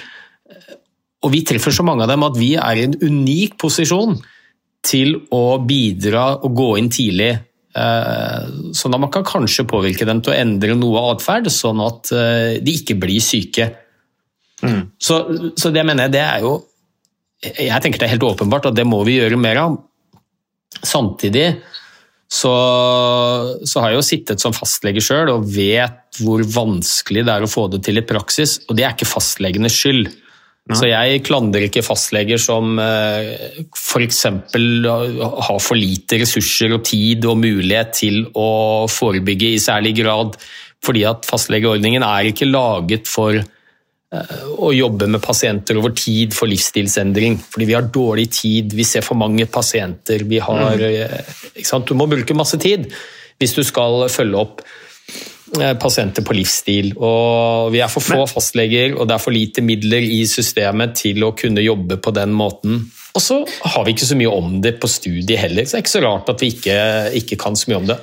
Og 1.25 1.33
Vi 1.33 1.41
treffer 1.43 1.73
så 1.73 1.83
mange 1.83 2.05
av 2.05 2.13
dem 2.13 2.23
at 2.23 2.37
vi 2.37 2.53
er 2.55 2.79
i 2.79 2.87
en 2.87 2.95
unik 3.01 3.57
posisjon 3.59 4.15
til 4.85 5.17
å 5.33 5.57
bidra 5.65 6.35
og 6.37 6.55
gå 6.55 6.69
inn 6.79 6.91
tidlig 6.93 7.33
Eh, 7.75 8.43
sånn 8.71 8.95
at 8.95 9.01
man 9.03 9.11
kan 9.11 9.25
kanskje 9.27 9.65
påvirke 9.67 10.07
dem 10.07 10.21
til 10.23 10.31
å 10.31 10.37
endre 10.37 10.77
noe 10.79 11.09
atferd, 11.11 11.49
sånn 11.51 11.81
at 11.83 12.11
eh, 12.15 12.53
de 12.63 12.75
ikke 12.79 12.95
blir 13.01 13.19
syke. 13.23 13.67
Mm. 14.63 14.95
Så, 14.95 15.19
så, 15.59 15.71
det 15.75 15.83
mener 15.83 16.07
jeg 16.07 16.13
det 16.15 16.21
er 16.23 16.45
jo 16.45 16.51
Jeg 17.43 17.81
tenker 17.83 17.99
det 17.99 18.05
er 18.07 18.13
helt 18.13 18.23
åpenbart 18.23 18.69
at 18.69 18.77
det 18.77 18.85
må 18.87 19.01
vi 19.05 19.17
gjøre 19.17 19.37
mer 19.37 19.59
av. 19.59 19.75
Samtidig 20.79 21.49
så, 22.31 22.53
så 23.61 23.83
har 23.83 23.91
jeg 23.91 23.99
jo 23.99 24.05
sittet 24.07 24.41
som 24.41 24.55
fastlege 24.55 25.03
sjøl 25.03 25.29
og 25.33 25.43
vet 25.51 26.17
hvor 26.23 26.41
vanskelig 26.47 27.25
det 27.27 27.35
er 27.35 27.45
å 27.45 27.51
få 27.51 27.67
det 27.73 27.83
til 27.85 27.99
i 27.99 28.05
praksis, 28.07 28.57
og 28.65 28.79
det 28.79 28.87
er 28.87 28.95
ikke 28.95 29.09
fastlegenes 29.11 29.75
skyld. 29.75 30.09
Så 30.73 30.87
jeg 30.89 31.21
klandrer 31.27 31.67
ikke 31.67 31.83
fastleger 31.85 32.39
som 32.41 32.79
eh, 32.81 33.59
f.eks. 33.69 34.21
har 34.25 35.59
for 35.61 35.77
lite 35.77 36.17
ressurser 36.23 36.73
og 36.73 36.81
tid 36.89 37.27
og 37.29 37.37
mulighet 37.37 37.91
til 37.99 38.23
å 38.33 38.87
forebygge 38.89 39.51
i 39.53 39.59
særlig 39.61 39.93
grad, 39.99 40.33
fordi 40.85 41.03
at 41.05 41.27
fastlegeordningen 41.29 42.05
er 42.07 42.31
ikke 42.31 42.49
laget 42.49 43.05
for 43.05 43.37
eh, 43.37 44.47
å 44.57 44.71
jobbe 44.73 45.11
med 45.13 45.21
pasienter 45.21 45.77
over 45.77 45.93
tid 45.93 46.33
for 46.33 46.49
livsstilsendring. 46.49 47.37
Fordi 47.45 47.69
vi 47.69 47.77
har 47.77 47.85
dårlig 47.93 48.31
tid, 48.33 48.73
vi 48.73 48.87
ser 48.89 49.05
for 49.05 49.21
mange 49.21 49.45
pasienter. 49.45 50.25
Har, 50.47 50.81
mm. 50.81 51.61
Eh, 51.61 51.75
du 51.85 51.93
må 51.93 52.09
bruke 52.09 52.37
masse 52.37 52.57
tid 52.57 52.89
hvis 53.37 53.53
du 53.53 53.61
skal 53.67 54.07
følge 54.09 54.41
opp 54.41 54.65
pasienter 55.81 56.25
på 56.25 56.35
livsstil. 56.37 56.91
Og 56.97 57.71
vi 57.73 57.81
er 57.83 57.91
for 57.91 58.03
få 58.03 58.25
fastleger, 58.29 58.95
og 58.95 59.07
det 59.09 59.17
er 59.17 59.23
for 59.23 59.35
lite 59.35 59.63
midler 59.65 60.05
i 60.05 60.23
systemet 60.29 60.95
til 61.01 61.25
å 61.25 61.33
kunne 61.37 61.63
jobbe 61.65 61.99
på 62.01 62.13
den 62.15 62.35
måten. 62.35 62.83
Og 63.15 63.23
så 63.23 63.39
har 63.45 63.85
vi 63.85 63.95
ikke 63.95 64.09
så 64.09 64.17
mye 64.19 64.31
om 64.31 64.57
det 64.63 64.75
på 64.81 64.89
studiet 64.91 65.39
heller, 65.39 65.63
så 65.63 65.77
det 65.77 65.79
er 65.79 65.85
ikke 65.85 65.97
så 65.97 66.03
rart 66.03 66.31
at 66.33 66.41
vi 66.43 66.51
ikke, 66.51 66.79
ikke 67.21 67.39
kan 67.39 67.55
så 67.55 67.71
mye 67.71 67.83
om 67.83 67.87
det. 67.93 67.99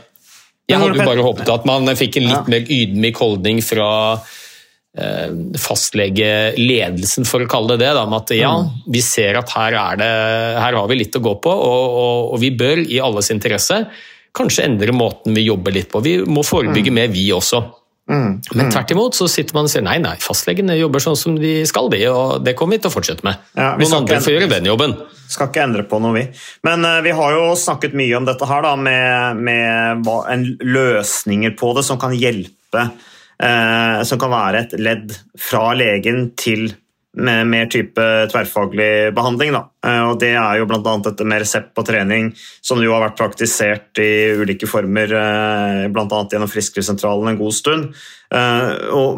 Jeg 0.71 0.80
hadde 0.80 0.97
jo 0.97 1.04
bare 1.04 1.26
håpet 1.26 1.50
at 1.52 1.66
man 1.68 1.90
fikk 1.99 2.21
en 2.21 2.30
litt 2.30 2.49
mer 2.49 2.71
ydmyk 2.71 3.18
holdning 3.21 3.59
fra 3.66 3.88
eh, 4.97 5.35
fastlegeledelsen, 5.61 7.28
for 7.28 7.44
å 7.44 7.50
kalle 7.50 7.76
det 7.76 7.85
det. 7.85 7.90
Da, 7.99 8.06
med 8.09 8.23
at 8.23 8.32
ja, 8.38 8.54
mm. 8.62 8.87
vi 8.94 9.02
ser 9.04 9.40
at 9.42 9.52
her, 9.56 9.76
det, 10.00 10.09
her 10.62 10.78
har 10.80 10.88
vi 10.88 11.00
litt 11.02 11.18
å 11.18 11.25
gå 11.25 11.35
på, 11.44 11.52
og, 11.52 11.99
og, 12.04 12.32
og 12.32 12.40
vi 12.40 12.54
bør 12.56 12.85
i 12.87 13.02
alles 13.04 13.28
interesse 13.35 13.82
kanskje 14.36 14.66
endre 14.66 14.94
måten 14.96 15.36
vi 15.36 15.46
jobber 15.46 15.74
litt 15.74 15.90
på. 15.92 16.02
Vi 16.04 16.18
må 16.24 16.44
forebygge 16.46 16.92
mm. 16.92 16.98
mer, 16.98 17.12
vi 17.12 17.28
også. 17.34 17.62
Mm. 18.10 18.40
Men 18.52 18.66
mm. 18.66 18.70
tvert 18.74 18.90
imot 18.90 19.16
så 19.16 19.28
sitter 19.30 19.54
man 19.56 19.68
og 19.68 19.72
sier 19.72 19.84
nei, 19.86 19.96
nei, 20.02 20.16
fastlegene 20.20 20.74
jobber 20.76 21.04
sånn 21.04 21.18
som 21.18 21.36
de 21.38 21.60
skal, 21.68 21.88
de, 21.92 22.02
og 22.10 22.42
det 22.44 22.56
kommer 22.58 22.76
vi 22.76 22.82
til 22.82 22.90
å 22.90 22.96
fortsette 22.96 23.26
med. 23.26 23.38
Ja, 23.54 23.72
Noen 23.78 24.00
andre 24.02 24.18
får 24.24 24.36
gjøre 24.36 24.50
den 24.50 24.68
jobben. 24.68 24.96
Skal 25.30 25.48
ikke 25.48 25.62
endre 25.64 25.86
på 25.88 26.00
noe, 26.02 26.16
vi. 26.16 26.26
Men 26.66 26.84
uh, 26.84 26.98
vi 27.04 27.14
har 27.16 27.36
jo 27.38 27.54
snakket 27.56 27.96
mye 27.96 28.18
om 28.18 28.26
dette 28.28 28.48
her, 28.48 28.66
da, 28.66 28.74
med, 28.88 29.42
med 29.48 30.04
hva, 30.06 30.18
en, 30.34 30.46
løsninger 30.60 31.54
på 31.60 31.72
det 31.78 31.86
som 31.88 32.00
kan 32.02 32.16
hjelpe. 32.16 32.88
Uh, 33.42 34.02
som 34.06 34.20
kan 34.22 34.30
være 34.30 34.66
et 34.66 34.74
ledd 34.78 35.14
fra 35.40 35.72
legen 35.74 36.28
til 36.38 36.68
med 37.16 37.47
mer 37.47 37.66
type 37.69 38.04
tverrfaglig 38.33 39.12
behandling. 39.14 39.52
Da. 39.52 39.62
Eh, 39.87 40.02
og 40.09 40.21
det 40.23 40.33
er 40.33 40.61
jo 40.61 40.69
bl.a. 40.71 40.95
dette 41.04 41.26
med 41.28 41.42
resept 41.45 41.73
på 41.76 41.85
trening, 41.85 42.31
som 42.64 42.81
jo 42.81 42.95
har 42.95 43.04
vært 43.04 43.19
praktisert 43.21 44.00
i 44.00 44.33
ulike 44.40 44.69
former, 44.71 45.12
eh, 45.19 45.83
bl.a. 45.92 46.23
gjennom 46.33 46.50
Frisklivssentralen 46.50 47.33
en 47.33 47.40
god 47.40 47.57
stund. 47.57 47.90
Eh, 48.33 48.71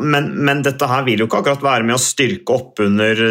men, 0.03 0.33
men, 0.35 0.65
dette 0.67 0.91
her 0.91 1.07
vil 1.07 1.23
jo 1.23 1.31
ikke 1.31 1.45
akkurat 1.45 1.69
være 1.69 1.87
med 1.87 1.99
å 1.99 2.03
styrke 2.03 2.59
opp 2.59 2.83
under 2.83 3.23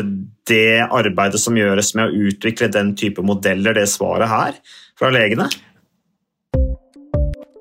det 0.47 0.79
arbeidet 0.87 1.43
som 1.43 1.59
gjøres 1.59 1.93
med 1.99 2.07
å 2.07 2.29
utvikle 2.29 2.71
den 2.71 2.95
type 2.99 3.23
modeller, 3.25 3.75
det 3.75 3.89
svaret 3.91 4.31
her 4.31 4.57
fra 4.99 5.11
legene? 5.11 5.49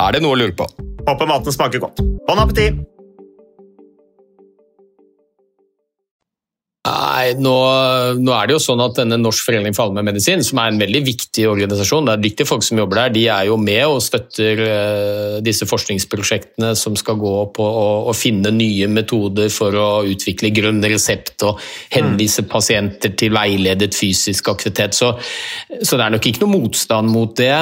Er 0.00 0.16
det 0.16 0.22
noe 0.24 0.32
å 0.32 0.38
lure 0.40 0.56
på? 0.56 0.64
Håper 1.04 1.28
maten 1.28 1.52
smaker 1.52 1.82
godt. 1.82 2.00
Bon 2.24 2.40
appétit! 2.40 2.78
Nei, 6.80 7.34
nå, 7.36 7.54
nå 8.24 8.32
er 8.32 8.48
det 8.48 8.54
jo 8.54 8.60
sånn 8.64 8.80
at 8.80 8.96
denne 8.96 9.18
Norsk 9.20 9.44
forening 9.44 9.74
for 9.76 9.90
allmennmedisin, 9.90 10.40
som 10.46 10.62
er 10.62 10.70
en 10.70 10.78
veldig 10.80 11.02
viktig 11.04 11.44
organisasjon, 11.50 12.08
det 12.08 12.14
er 12.14 12.22
dyktige 12.24 12.48
folk 12.48 12.64
som 12.64 12.80
jobber 12.80 13.02
der, 13.02 13.12
de 13.18 13.24
er 13.28 13.50
jo 13.50 13.58
med 13.60 13.82
og 13.84 13.98
støtter 14.00 14.62
eh, 14.64 15.34
disse 15.44 15.68
forskningsprosjektene 15.68 16.72
som 16.80 16.96
skal 16.96 17.20
gå 17.20 17.34
på 17.52 17.66
å, 17.68 17.84
å 18.08 18.16
finne 18.16 18.54
nye 18.56 18.88
metoder 18.88 19.52
for 19.52 19.76
å 19.76 19.90
utvikle 20.08 20.54
grønn 20.56 20.80
resept 20.88 21.44
og 21.50 21.60
henvise 21.92 22.46
pasienter 22.48 23.12
til 23.12 23.36
veiledet 23.36 23.92
fysisk 23.92 24.48
aktivitet. 24.48 24.96
Så, 24.96 25.12
så 25.84 26.00
det 26.00 26.06
er 26.06 26.16
nok 26.16 26.32
ikke 26.32 26.46
noe 26.46 26.62
motstand 26.62 27.12
mot 27.12 27.36
det. 27.36 27.52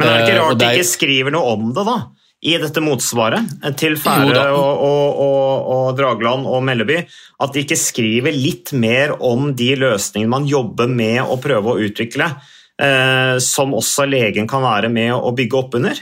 Men 0.00 0.08
er 0.08 0.14
det 0.14 0.24
ikke 0.24 0.38
Eh, 0.38 0.40
rart 0.40 0.62
de 0.64 0.72
ikke 0.78 0.94
skriver 0.96 1.36
noe 1.36 1.52
om 1.52 1.68
det, 1.76 1.84
da? 1.84 2.00
I 2.38 2.54
dette 2.62 2.82
motsvaret 2.84 3.56
til 3.80 3.96
Jo 3.96 4.02
Færøy 4.02 4.36
og, 4.54 4.82
og, 4.86 5.22
og, 5.24 5.70
og 5.74 5.88
Dragland 5.98 6.46
og 6.46 6.62
Melleby. 6.62 7.00
At 7.42 7.54
de 7.54 7.64
ikke 7.64 7.78
skriver 7.78 8.34
litt 8.34 8.70
mer 8.78 9.16
om 9.18 9.50
de 9.58 9.72
løsningene 9.80 10.30
man 10.36 10.46
jobber 10.46 10.90
med 10.90 11.18
å 11.24 11.40
prøve 11.42 11.74
å 11.74 11.82
utvikle, 11.88 12.30
eh, 12.78 13.34
som 13.42 13.74
også 13.74 14.06
legen 14.06 14.46
kan 14.50 14.62
være 14.62 14.92
med 14.92 15.16
å 15.16 15.34
bygge 15.34 15.58
opp 15.58 15.74
under. 15.80 15.98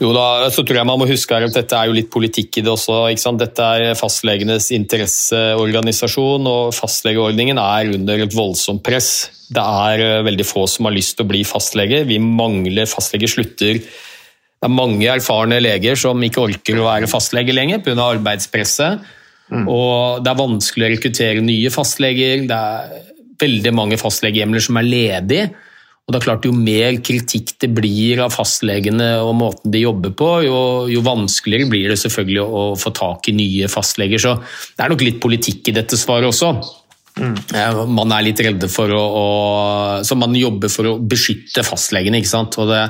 Jo 0.00 0.10
da, 0.16 0.48
så 0.52 0.64
tror 0.64 0.80
jeg 0.80 0.88
man 0.88 0.98
må 1.00 1.06
huske 1.08 1.36
her 1.36 1.46
at 1.46 1.54
dette 1.54 1.76
er 1.76 1.88
jo 1.88 1.96
litt 1.96 2.10
politikk 2.12 2.58
i 2.58 2.64
det 2.64 2.72
også. 2.72 2.98
Dette 3.38 3.68
er 3.78 3.98
fastlegenes 3.98 4.70
interesseorganisasjon, 4.74 6.48
og 6.50 6.74
fastlegeordningen 6.76 7.60
er 7.60 7.92
under 7.96 8.24
et 8.24 8.36
voldsomt 8.36 8.82
press. 8.86 9.28
Det 9.52 9.62
er 9.62 10.02
eh, 10.02 10.24
veldig 10.26 10.48
få 10.48 10.66
som 10.70 10.88
har 10.88 10.96
lyst 10.96 11.16
til 11.18 11.26
å 11.26 11.30
bli 11.30 11.44
fastlege. 11.46 12.02
Vi 12.08 12.18
mangler 12.22 12.90
fastleger 12.90 13.30
slutter. 13.30 13.78
Det 14.66 14.72
er 14.72 14.80
mange 14.80 15.06
erfarne 15.06 15.60
leger 15.62 15.94
som 16.00 16.22
ikke 16.26 16.42
orker 16.42 16.80
å 16.80 16.88
være 16.88 17.06
fastlege 17.06 17.54
lenger 17.54 17.84
pga. 17.86 17.94
arbeidspresset. 18.02 19.04
Og 19.54 20.24
det 20.26 20.32
er 20.32 20.40
vanskelig 20.40 20.86
å 20.86 20.90
rekruttere 20.90 21.44
nye 21.44 21.70
fastleger. 21.70 22.42
Det 22.50 22.56
er 22.56 22.96
veldig 23.38 23.72
mange 23.78 23.98
fastlegehjemler 24.00 24.64
som 24.64 24.80
er 24.80 24.88
ledige. 24.88 25.46
Og 26.06 26.14
det 26.14 26.18
er 26.18 26.24
klart 26.24 26.46
Jo 26.46 26.52
mer 26.54 26.98
kritikk 27.02 27.54
det 27.62 27.70
blir 27.74 28.24
av 28.24 28.34
fastlegene 28.34 29.08
og 29.22 29.36
måten 29.38 29.70
de 29.74 29.84
jobber 29.84 30.12
på, 30.18 30.28
jo, 30.46 30.58
jo 30.90 31.02
vanskeligere 31.06 31.70
blir 31.70 31.90
det 31.90 31.98
selvfølgelig 32.02 32.42
å 32.42 32.66
få 32.78 32.90
tak 32.94 33.30
i 33.30 33.34
nye 33.38 33.70
fastleger. 33.70 34.22
Så 34.22 34.34
det 34.38 34.82
er 34.82 34.90
nok 34.90 35.06
litt 35.06 35.22
politikk 35.22 35.70
i 35.70 35.78
dette 35.78 35.98
svaret 35.98 36.30
også. 36.30 36.52
Mm. 37.16 37.36
Man 37.94 38.12
er 38.12 38.26
litt 38.26 38.42
redde 38.44 38.68
for 38.68 38.92
å, 38.92 39.02
å 39.02 39.26
Så 40.04 40.18
man 40.18 40.34
jobber 40.36 40.68
for 40.68 40.90
å 40.90 40.98
beskytte 40.98 41.62
fastlegene. 41.66 42.18
ikke 42.18 42.34
sant? 42.34 42.58
Og, 42.58 42.70
det, 42.70 42.82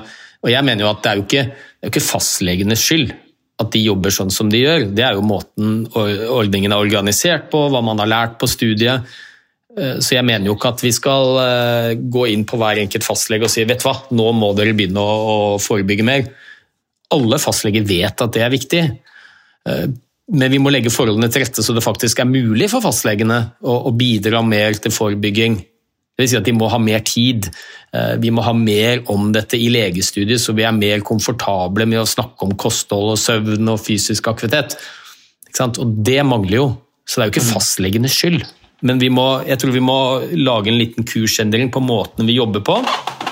og 0.46 0.50
jeg 0.52 0.62
mener 0.66 0.86
jo 0.86 0.90
at 0.92 1.02
det 1.02 1.10
er 1.10 1.18
jo 1.18 1.24
ikke, 1.26 1.44
ikke 1.90 2.04
fastlegenes 2.06 2.84
skyld 2.86 3.14
at 3.56 3.70
de 3.72 3.80
jobber 3.82 4.12
sånn 4.12 4.30
som 4.30 4.50
de 4.52 4.60
gjør. 4.60 4.84
Det 4.94 5.02
er 5.02 5.16
jo 5.16 5.24
måten 5.24 5.86
ordningen 5.96 6.74
er 6.74 6.82
organisert 6.82 7.48
på, 7.50 7.64
hva 7.72 7.80
man 7.84 7.98
har 8.02 8.10
lært 8.12 8.36
på 8.38 8.48
studiet. 8.50 9.08
Eh, 9.76 9.96
Så 9.98 10.14
jeg 10.14 10.26
mener 10.28 10.50
jo 10.50 10.56
ikke 10.58 10.74
at 10.74 10.84
vi 10.84 10.92
skal 10.92 11.40
eh, 11.42 11.90
gå 11.96 12.26
inn 12.34 12.44
på 12.48 12.60
hver 12.60 12.82
enkelt 12.84 13.06
fastlege 13.06 13.48
og 13.48 13.52
si 13.52 13.64
vet 13.64 13.80
du 13.82 13.88
hva, 13.88 13.96
nå 14.12 14.28
må 14.36 14.52
dere 14.58 14.76
begynne 14.76 15.02
å, 15.02 15.56
forebygge 15.62 16.06
mer. 16.06 16.28
Alle 17.16 17.40
fastleger 17.40 17.86
vet 17.86 18.22
at 18.22 18.34
det 18.36 18.44
er 18.44 18.54
viktig, 18.54 18.84
Eh, 19.66 19.86
men 20.26 20.50
vi 20.50 20.58
må 20.62 20.72
legge 20.74 20.90
forholdene 20.90 21.28
til 21.30 21.44
rette 21.44 21.62
så 21.62 21.74
det 21.74 21.84
faktisk 21.84 22.20
er 22.22 22.28
mulig 22.30 22.68
for 22.72 22.82
fastlegene 22.82 23.38
å 23.62 23.92
bidra 23.94 24.42
mer 24.46 24.74
til 24.82 24.94
forebygging. 24.94 25.60
Det 26.16 26.24
vil 26.24 26.30
si 26.32 26.38
at 26.38 26.46
de 26.48 26.54
må 26.56 26.68
ha 26.72 26.78
mer 26.80 27.02
tid. 27.04 27.50
Eh, 27.92 28.16
Vi 28.16 28.30
må 28.32 28.42
ha 28.42 28.54
mer 28.56 29.02
om 29.12 29.32
dette 29.32 29.58
i 29.60 29.68
legestudiet, 29.68 30.40
så 30.40 30.54
vi 30.56 30.64
er 30.64 30.72
mer 30.72 31.04
komfortable 31.04 31.84
med 31.86 32.00
å 32.00 32.08
snakke 32.08 32.48
om 32.48 32.56
kosthold 32.56 33.12
og 33.12 33.20
søvn 33.20 33.68
og 33.68 33.82
fysisk 33.84 34.28
aktivitet. 34.32 34.78
Og 35.60 35.92
det 36.04 36.22
mangler 36.24 36.56
jo. 36.56 36.68
Så 37.06 37.20
det 37.20 37.22
er 37.22 37.28
jo 37.28 37.34
ikke 37.36 37.52
fastlegenes 37.54 38.16
skyld. 38.16 38.46
Men 38.84 38.98
vi 39.00 39.08
må, 39.12 39.42
jeg 39.46 39.60
tror 39.60 39.72
vi 39.72 39.84
må 39.84 39.98
lage 40.36 40.72
en 40.72 40.80
liten 40.80 41.06
kursendring 41.06 41.70
på 41.72 41.80
måten 41.84 42.26
vi 42.28 42.36
jobber 42.36 42.64
på. 42.64 42.80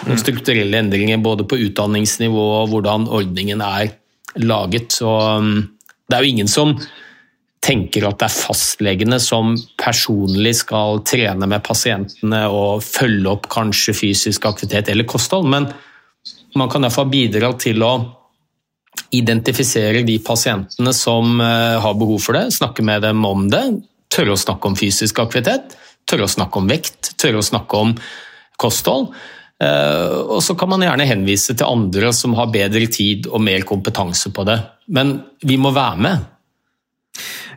Noen 0.05 0.21
strukturelle 0.21 0.79
endringer 0.79 1.21
både 1.25 1.47
på 1.49 1.59
utdanningsnivå 1.67 2.45
og 2.61 2.73
hvordan 2.73 3.09
ordningen 3.09 3.65
er 3.65 3.93
laget. 4.41 4.93
Så 5.01 5.09
um, 5.41 5.69
det 6.09 6.17
er 6.17 6.25
jo 6.25 6.33
ingen 6.37 6.51
som 6.51 6.77
tenker 7.65 8.05
at 8.09 8.19
det 8.21 8.29
er 8.29 8.35
fastlegene 8.35 9.19
som 9.23 9.55
personlig 9.81 10.53
skal 10.61 11.01
trene 11.07 11.49
med 11.49 11.65
pasientene 11.65 12.45
og 12.53 12.85
følge 12.85 13.31
opp 13.33 13.49
kanskje 13.53 13.97
fysisk 13.97 14.45
aktivitet 14.51 14.91
eller 14.93 15.09
kosthold, 15.09 15.49
men 15.49 15.71
man 16.55 16.71
kan 16.71 16.85
iallfall 16.85 17.09
bidra 17.11 17.55
til 17.59 17.83
å 17.83 17.95
identifisere 19.15 20.05
de 20.07 20.19
pasientene 20.23 20.93
som 20.95 21.41
eh, 21.43 21.79
har 21.83 21.97
behov 21.99 22.21
for 22.23 22.37
det, 22.37 22.51
snakke 22.55 22.85
med 22.87 23.03
dem 23.07 23.25
om 23.27 23.49
det, 23.51 23.63
tørre 24.13 24.35
å 24.35 24.41
snakke 24.41 24.71
om 24.71 24.77
fysisk 24.79 25.19
aktivitet, 25.23 25.75
tørre 26.09 26.29
å 26.29 26.31
snakke 26.31 26.61
om 26.61 26.69
vekt, 26.71 27.15
tørre 27.21 27.41
å 27.41 27.47
snakke 27.47 27.81
om 27.81 27.95
kosthold. 28.61 29.11
Eh, 29.63 30.15
Og 30.35 30.43
så 30.45 30.55
kan 30.59 30.71
man 30.71 30.85
gjerne 30.85 31.09
henvise 31.09 31.57
til 31.57 31.67
andre 31.67 32.13
som 32.15 32.37
har 32.39 32.53
bedre 32.55 32.87
tid 32.91 33.29
og 33.31 33.43
mer 33.43 33.67
kompetanse 33.67 34.31
på 34.35 34.47
det. 34.47 34.61
Men 34.95 35.17
vi 35.43 35.59
må 35.59 35.75
være 35.75 36.07
med. 36.07 36.31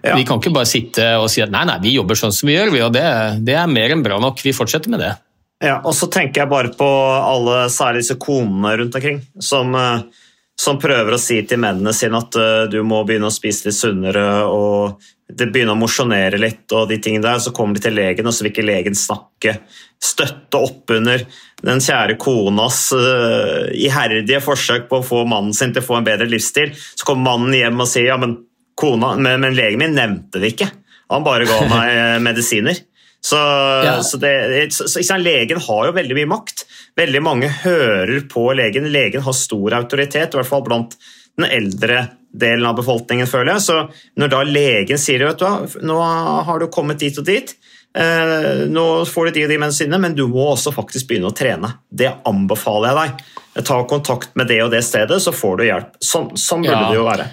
Ja. 0.03 0.15
Vi 0.15 0.25
kan 0.27 0.41
ikke 0.41 0.53
bare 0.55 0.69
sitte 0.69 1.07
og 1.21 1.29
si 1.33 1.41
at 1.43 1.53
nei, 1.53 1.63
nei, 1.69 1.79
vi 1.83 1.95
jobber 1.95 2.19
sånn 2.19 2.35
som 2.35 2.49
vi 2.49 2.57
gjør, 2.57 2.73
vi, 2.73 2.83
og 2.85 2.93
det, 2.95 3.07
det 3.47 3.57
er 3.57 3.71
mer 3.71 3.95
enn 3.95 4.03
bra 4.05 4.19
nok. 4.21 4.43
Vi 4.45 4.55
fortsetter 4.55 4.93
med 4.93 5.03
det. 5.03 5.15
Ja, 5.63 5.79
og 5.81 5.95
så 5.97 6.09
tenker 6.13 6.43
jeg 6.43 6.51
bare 6.51 6.71
på 6.77 6.87
alle, 7.17 7.65
særlig 7.73 8.03
disse 8.03 8.19
konene 8.21 8.75
rundt 8.77 8.95
omkring, 8.99 9.23
som, 9.41 9.73
eh, 9.73 10.25
som 10.59 10.77
prøver 10.81 11.15
å 11.15 11.21
si 11.21 11.39
til 11.49 11.61
mennene 11.63 11.95
sine 11.97 12.21
at 12.21 12.37
eh, 12.37 12.65
du 12.69 12.83
må 12.85 13.01
begynne 13.07 13.31
å 13.31 13.33
spise 13.33 13.69
litt 13.69 13.79
sunnere 13.79 14.27
og 14.45 15.01
det 15.27 15.49
begynner 15.51 15.75
å 15.75 15.79
mosjonere 15.79 16.39
litt, 16.39 16.63
og 16.71 16.87
de 16.87 16.97
tingene 17.03 17.25
der, 17.25 17.41
så 17.43 17.51
kommer 17.55 17.75
de 17.75 17.83
til 17.83 17.97
legen, 17.97 18.27
og 18.29 18.35
så 18.35 18.45
vil 18.45 18.53
ikke 18.53 18.63
legen 18.63 18.95
snakke. 18.95 19.57
Støtte 19.99 20.61
opp 20.61 20.93
under 20.95 21.25
den 21.67 21.81
kjære 21.83 22.15
konas 22.21 22.79
uh, 22.95 23.67
iherdige 23.75 24.39
forsøk 24.45 24.87
på 24.87 25.01
å 25.01 25.05
få 25.05 25.25
mannen 25.27 25.55
sin 25.57 25.73
til 25.75 25.83
å 25.83 25.87
få 25.89 25.97
en 25.99 26.07
bedre 26.07 26.29
livsstil. 26.31 26.71
Så 26.77 27.07
kommer 27.07 27.33
mannen 27.33 27.57
hjem 27.57 27.83
og 27.83 27.91
sier 27.91 28.07
ja, 28.13 28.17
men, 28.21 28.37
kona, 28.77 29.15
men, 29.17 29.41
men 29.41 29.55
legen 29.57 29.81
min 29.81 29.95
nevnte 29.97 30.39
det 30.43 30.53
ikke. 30.53 30.69
Han 31.13 31.25
bare 31.25 31.47
ga 31.49 31.61
meg 31.73 31.93
eh, 31.95 32.19
medisiner. 32.23 32.77
Så, 33.27 33.35
Ja. 33.83 33.95
så, 34.05 34.19
det, 34.21 34.33
så, 34.75 34.85
så 34.87 35.17
Legen 35.19 35.59
har 35.65 35.87
jo 35.89 35.95
veldig 35.95 36.15
mye 36.19 36.29
makt. 36.29 36.65
Veldig 36.99 37.21
mange 37.25 37.49
hører 37.63 38.21
på 38.29 38.43
legen. 38.55 38.85
Legen 38.93 39.23
har 39.25 39.33
stor 39.35 39.73
autoritet, 39.79 40.33
i 40.35 40.37
hvert 40.39 40.47
fall 40.51 40.63
blant 40.67 40.93
den 41.37 41.47
eldre 41.49 42.03
delen 42.37 42.65
av 42.69 42.77
befolkningen, 42.77 43.27
føler 43.29 43.55
jeg. 43.57 43.65
Så 43.65 43.79
når 44.21 44.31
da 44.31 44.43
legen 44.47 45.01
sier 45.01 45.25
vet 45.25 45.41
du 45.41 45.45
hva, 45.47 45.65
nå 45.89 45.97
har 46.47 46.61
du 46.61 46.67
kommet 46.73 47.01
dit 47.01 47.17
og 47.19 47.25
dit, 47.27 47.51
eh, 47.97 48.63
nå 48.69 48.85
får 49.09 49.25
du 49.31 49.31
de 49.39 49.45
og 49.47 49.51
de 49.53 49.59
medisinene, 49.65 49.99
men 50.05 50.15
du 50.17 50.23
må 50.29 50.45
også 50.53 50.73
faktisk 50.75 51.09
begynne 51.09 51.31
å 51.31 51.35
trene. 51.37 51.73
Det 51.89 52.13
anbefaler 52.29 52.93
jeg 52.93 53.01
deg. 53.01 53.65
Ta 53.65 53.79
kontakt 53.89 54.35
med 54.37 54.49
det 54.53 54.61
og 54.65 54.71
det 54.73 54.83
stedet, 54.85 55.17
så 55.23 55.33
får 55.33 55.57
du 55.57 55.65
hjelp. 55.67 55.95
Sånn, 56.05 56.29
sånn 56.37 56.61
burde 56.65 56.77
Ja. 56.85 56.89
det 56.93 56.99
jo 57.01 57.07
være. 57.09 57.27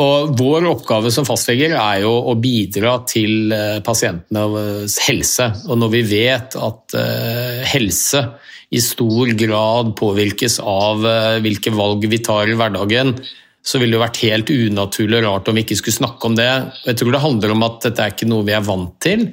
Og 0.00 0.32
Vår 0.38 0.64
oppgave 0.70 1.10
som 1.12 1.26
fastleger 1.28 1.74
er 1.76 2.04
jo 2.04 2.12
å 2.30 2.36
bidra 2.40 3.00
til 3.08 3.52
eh, 3.52 3.80
pasientenes 3.84 4.96
helse. 5.04 5.50
Og 5.68 5.80
når 5.80 5.92
vi 5.92 6.00
vet 6.08 6.56
at 6.56 6.96
eh, 6.96 7.60
helse 7.74 8.22
i 8.70 8.80
stor 8.80 9.32
grad 9.36 9.92
påvirkes 9.98 10.60
av 10.62 11.04
eh, 11.04 11.36
hvilke 11.44 11.74
valg 11.74 12.06
vi 12.08 12.22
tar 12.24 12.48
i 12.48 12.56
hverdagen, 12.56 13.12
så 13.60 13.80
ville 13.80 13.98
det 13.98 14.04
vært 14.06 14.22
helt 14.24 14.50
unaturlig 14.54 15.18
og 15.20 15.26
rart 15.26 15.50
om 15.50 15.58
vi 15.58 15.66
ikke 15.66 15.80
skulle 15.82 15.98
snakke 15.98 16.30
om 16.30 16.36
det. 16.38 16.50
Jeg 16.86 17.00
tror 17.00 17.12
det 17.12 17.24
handler 17.26 17.52
om 17.52 17.66
at 17.66 17.82
dette 17.84 18.04
er 18.04 18.14
ikke 18.14 18.30
noe 18.30 18.46
vi 18.46 18.56
er 18.56 18.64
vant 18.64 18.94
til. 19.04 19.26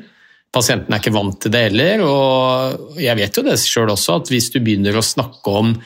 Pasienten 0.51 0.91
er 0.91 0.99
ikke 0.99 1.15
vant 1.15 1.37
til 1.43 1.53
det 1.53 1.61
heller. 1.69 2.03
Og 2.03 2.99
jeg 2.99 3.19
vet 3.21 3.39
jo 3.39 3.45
det 3.45 3.55
sjøl 3.61 3.93
også, 3.93 4.19
at 4.19 4.33
hvis 4.33 4.49
du 4.51 4.59
begynner 4.59 4.99
å 4.99 5.05
snakke 5.05 5.53
om 5.61 5.77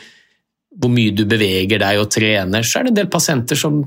hvor 0.81 0.89
mye 0.89 1.13
du 1.13 1.25
beveger 1.29 1.83
deg 1.83 1.99
og 1.99 2.09
trener, 2.15 2.65
så 2.65 2.79
er 2.79 2.87
det 2.87 2.93
en 2.93 2.99
del 3.03 3.11
pasienter 3.11 3.59
som 3.59 3.83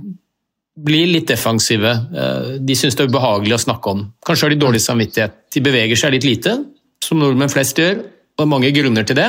blir 0.74 1.06
litt 1.06 1.28
defensive. 1.30 1.90
Eh, 2.14 2.54
De 2.60 2.74
syns 2.78 2.96
det 2.96 3.04
er 3.04 3.10
ubehagelig 3.12 3.54
å 3.56 3.64
snakke 3.66 3.92
om. 3.92 4.06
Kanskje 4.26 4.48
har 4.48 4.54
de 4.54 4.62
dårlig 4.64 4.80
samvittighet. 4.82 5.36
De 5.54 5.60
beveger 5.64 5.96
seg 5.96 6.16
litt 6.16 6.26
lite, 6.26 6.56
som 7.04 7.20
nordmenn 7.20 7.52
flest 7.52 7.78
gjør, 7.78 8.00
og 8.00 8.40
det 8.40 8.46
er 8.46 8.50
mange 8.50 8.72
grunner 8.74 9.06
til 9.06 9.16
det. 9.16 9.28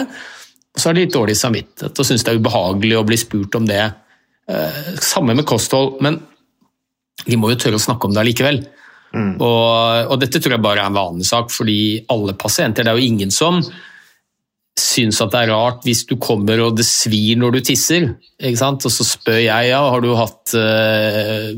Og 0.76 0.82
så 0.82 0.90
har 0.90 0.98
de 0.98 1.06
litt 1.06 1.14
dårlig 1.14 1.36
samvittighet 1.40 2.00
og 2.02 2.08
syns 2.08 2.24
det 2.26 2.34
er 2.34 2.40
ubehagelig 2.42 2.98
å 3.00 3.06
bli 3.08 3.18
spurt 3.22 3.56
om 3.56 3.68
det. 3.70 3.84
Eh, 4.50 4.80
Samme 5.02 5.36
med 5.36 5.46
kosthold, 5.46 6.02
men 6.02 6.20
de 7.26 7.38
må 7.40 7.50
jo 7.54 7.60
tørre 7.62 7.80
å 7.80 7.86
snakke 7.86 8.08
om 8.10 8.14
det 8.16 8.24
allikevel. 8.26 8.64
Og, 9.16 10.10
og 10.12 10.18
dette 10.20 10.42
tror 10.44 10.58
jeg 10.58 10.64
bare 10.66 10.82
er 10.84 10.90
en 10.90 10.98
vanlig 10.98 11.24
sak, 11.30 11.48
fordi 11.54 12.04
alle 12.12 12.34
pasienter 12.36 12.84
Det 12.84 12.92
er 12.92 12.98
jo 13.00 13.06
ingen 13.14 13.32
som 13.32 13.62
syns 14.76 15.22
at 15.24 15.32
det 15.32 15.46
er 15.46 15.54
rart 15.54 15.86
hvis 15.88 16.04
du 16.08 16.18
kommer 16.20 16.60
og 16.66 16.76
det 16.76 16.86
svir 16.88 17.40
når 17.40 17.56
du 17.56 17.60
tisser. 17.70 18.10
Ikke 18.42 18.60
sant? 18.60 18.86
Og 18.88 18.92
så 18.92 19.08
spør 19.08 19.40
jeg 19.40 19.72
ja, 19.72 19.80
har 19.80 20.04
du 20.04 20.12
hatt 20.20 20.56
eh, 20.60 21.52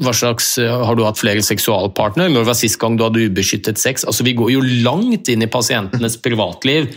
hva 0.00 0.14
slags, 0.16 0.54
har 0.62 0.96
du 0.96 1.04
hatt 1.04 1.20
flere 1.20 1.42
seksualpartnere? 1.44 2.32
Når 2.32 2.46
var 2.48 2.58
sist 2.58 2.78
gang 2.80 2.96
du 2.96 3.04
hadde 3.04 3.26
ubeskyttet 3.28 3.80
sex? 3.80 4.06
Altså, 4.08 4.24
vi 4.24 4.36
går 4.38 4.54
jo 4.54 4.62
langt 4.86 5.28
inn 5.28 5.44
i 5.44 5.50
pasientenes 5.50 6.16
privatliv 6.22 6.92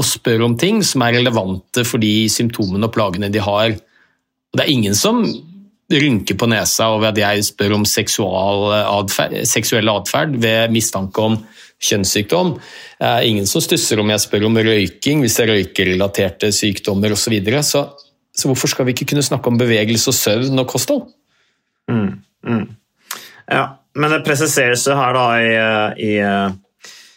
og 0.00 0.06
spør 0.06 0.46
om 0.46 0.56
ting 0.60 0.80
som 0.86 1.02
er 1.04 1.18
relevante 1.18 1.84
for 1.84 2.00
de 2.00 2.28
symptomene 2.32 2.86
og 2.86 2.94
plagene 2.94 3.32
de 3.32 3.42
har. 3.44 3.74
Og 3.74 4.58
det 4.58 4.64
er 4.64 4.72
ingen 4.72 4.96
som 4.96 5.24
rynker 5.90 6.38
på 6.38 6.46
nesa 6.50 6.92
over 6.94 7.10
at 7.10 7.18
jeg 7.18 7.48
spør 7.48 7.74
om 7.80 7.86
seksual 7.88 8.68
adferd, 8.78 9.40
seksuell 9.48 9.90
atferd 9.90 10.36
ved 10.42 10.70
mistanke 10.74 11.24
om 11.24 11.40
kjønnssykdom. 11.80 12.54
Det 13.00 13.08
er 13.08 13.26
ingen 13.28 13.48
som 13.48 13.64
stusser 13.64 14.00
om 14.02 14.12
jeg 14.12 14.24
spør 14.26 14.46
om 14.50 14.60
røyking 14.60 15.24
hvis 15.24 15.38
det 15.38 15.46
er 15.46 15.52
røykerelaterte 15.54 16.52
sykdommer 16.52 17.16
osv. 17.16 17.24
Så, 17.24 17.34
videre. 17.34 17.62
så 17.64 17.84
så 18.36 18.48
hvorfor 18.48 18.70
skal 18.72 18.86
vi 18.86 18.94
ikke 18.94 19.10
kunne 19.12 19.26
snakke 19.26 19.50
om 19.50 19.58
bevegelse 19.60 20.12
og 20.12 20.16
søvn 20.16 20.62
og 20.62 20.68
kosthold? 20.70 21.08
Ja, 23.50 23.64
men 23.98 24.14
det 24.14 24.22
presiseres 24.26 24.86
jo 24.86 24.96
her 24.96 25.16
da 25.16 25.24
i, 25.42 25.50
i 25.98 26.12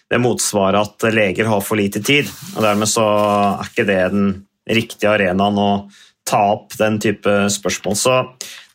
det 0.09 0.21
motsvaret 0.21 0.81
at 0.81 1.13
leger 1.13 1.49
har 1.49 1.61
for 1.65 1.79
lite 1.79 2.01
tid. 2.03 2.29
og 2.55 2.63
Dermed 2.65 2.89
så 2.89 3.05
er 3.05 3.69
ikke 3.69 3.87
det 3.89 4.01
den 4.15 4.33
riktige 4.69 5.11
arenaen 5.13 5.59
å 5.59 5.69
ta 6.27 6.41
opp 6.55 6.75
den 6.79 6.99
type 7.03 7.31
spørsmål. 7.53 7.97
Så 7.99 8.17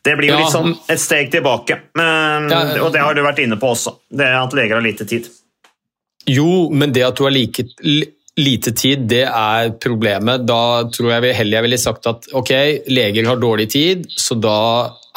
det 0.05 0.15
blir 0.15 0.31
jo 0.31 0.37
Ja, 0.37 0.45
litt 0.45 0.55
sånn 0.55 0.75
et 0.87 1.01
steg 1.01 1.31
tilbake. 1.33 1.81
Men, 1.99 2.47
Ja, 2.53 2.63
og 2.85 2.93
det 2.95 3.03
har 3.03 3.17
du 3.17 3.23
vært 3.25 3.43
inne 3.43 3.59
på 3.59 3.73
også, 3.75 3.97
det 4.09 4.29
at 4.31 4.55
leger 4.55 4.79
har 4.79 4.85
lite 4.85 5.07
tid. 5.09 5.27
Jo, 6.29 6.69
men 6.69 6.93
det 6.93 7.03
at 7.07 7.17
du 7.17 7.25
har 7.25 7.33
like, 7.33 7.63
lite 8.39 8.73
tid, 8.77 9.05
det 9.09 9.25
er 9.27 9.71
problemet. 9.81 10.45
Da 10.47 10.85
tror 10.93 11.13
jeg 11.15 11.35
heller 11.39 11.59
jeg 11.59 11.67
ville 11.67 11.81
sagt 11.81 12.09
at 12.11 12.29
ok, 12.37 12.51
leger 12.91 13.27
har 13.29 13.41
dårlig 13.41 13.69
tid, 13.73 14.05
så 14.13 14.37
da 14.39 14.57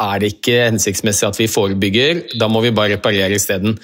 er 0.03 0.23
det 0.23 0.33
ikke 0.37 0.65
hensiktsmessig 0.71 1.29
at 1.29 1.39
vi 1.41 1.51
forebygger. 1.51 2.25
Da 2.41 2.49
må 2.51 2.63
vi 2.65 2.73
bare 2.75 2.97
reparere 2.97 3.37
isteden. 3.39 3.77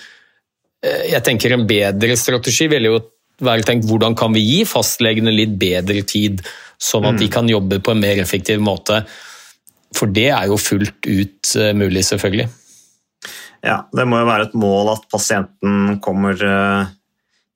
Eh, 0.82 1.10
Jeg 1.12 1.22
tenker 1.26 1.54
en 1.54 1.66
bedre 1.68 2.16
strategi 2.18 2.68
ville 2.72 2.94
jo 2.94 3.00
være 3.44 3.62
tenkt 3.62 3.86
hvordan 3.86 4.16
kan 4.18 4.32
vi 4.34 4.42
gi 4.42 4.62
fastlegene 4.66 5.30
litt 5.30 5.52
bedre 5.60 6.02
tid, 6.02 6.40
sånn 6.78 7.06
at 7.06 7.20
de 7.20 7.28
kan 7.30 7.46
jobbe 7.50 7.78
på 7.78 7.92
en 7.94 8.00
mer 8.02 8.18
effektiv 8.18 8.58
måte. 8.62 9.04
For 9.94 10.10
det 10.10 10.30
er 10.34 10.48
jo 10.50 10.58
fullt 10.58 11.06
ut 11.06 11.52
eh, 11.56 11.74
mulig, 11.78 12.02
selvfølgelig. 12.08 12.48
Ja, 13.64 13.82
Det 13.94 14.06
må 14.06 14.18
jo 14.20 14.26
være 14.28 14.48
et 14.48 14.54
mål 14.58 14.92
at 14.96 15.06
pasienten 15.10 15.98
kommer, 16.02 16.34
eh, 16.34 16.90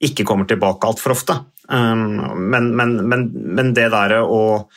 ikke 0.03 0.25
kommer 0.27 0.49
tilbake 0.49 0.89
altfor 0.89 1.15
ofte. 1.15 1.39
Um, 1.69 2.19
Men, 2.51 2.73
men, 2.75 2.97
men, 3.07 3.29
men 3.55 3.71
det 3.73 3.89
der 3.93 4.17
å, 4.19 4.67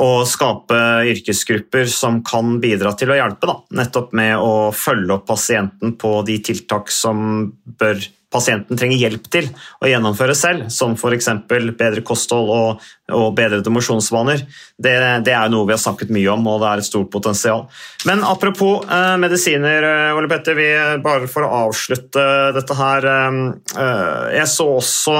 å 0.00 0.08
skape 0.26 0.78
yrkesgrupper 1.10 1.86
som 1.90 2.22
kan 2.26 2.58
bidra 2.62 2.94
til 2.98 3.12
å 3.12 3.18
hjelpe, 3.18 3.46
da. 3.50 3.58
nettopp 3.82 4.14
med 4.16 4.36
å 4.40 4.72
følge 4.72 5.18
opp 5.18 5.26
pasienten 5.28 5.94
på 6.00 6.16
de 6.26 6.38
tiltak 6.48 6.90
som 6.90 7.52
bør 7.78 8.00
pasienten 8.34 8.78
trenger 8.78 8.98
hjelp 9.00 9.30
til 9.32 9.48
å 9.80 9.88
gjennomføre 9.88 10.34
selv, 10.38 10.68
som 10.74 10.96
f.eks. 10.98 11.30
bedre 11.48 12.02
kosthold 12.06 12.50
og, 12.50 12.84
og 13.14 13.26
bedrede 13.38 13.72
mosjonsvaner, 13.72 14.44
det, 14.76 14.94
det 15.26 15.34
er 15.36 15.52
noe 15.52 15.68
vi 15.68 15.76
har 15.76 15.82
snakket 15.82 16.12
mye 16.14 16.34
om, 16.34 16.46
og 16.50 16.60
det 16.62 16.70
er 16.70 16.82
et 16.82 16.88
stort 16.88 17.10
potensial. 17.14 17.66
Men 18.08 18.24
apropos 18.26 18.84
eh, 18.84 19.14
medisiner, 19.22 19.86
eh, 19.88 20.18
Ole 20.18 20.30
Petter, 20.30 20.58
vi, 20.58 20.68
bare 21.04 21.30
for 21.30 21.46
å 21.46 21.64
avslutte 21.68 22.26
dette 22.56 22.78
her. 22.78 23.10
Eh, 23.14 23.42
eh, 23.78 24.30
jeg 24.40 24.50
så 24.50 24.70
også 24.80 25.18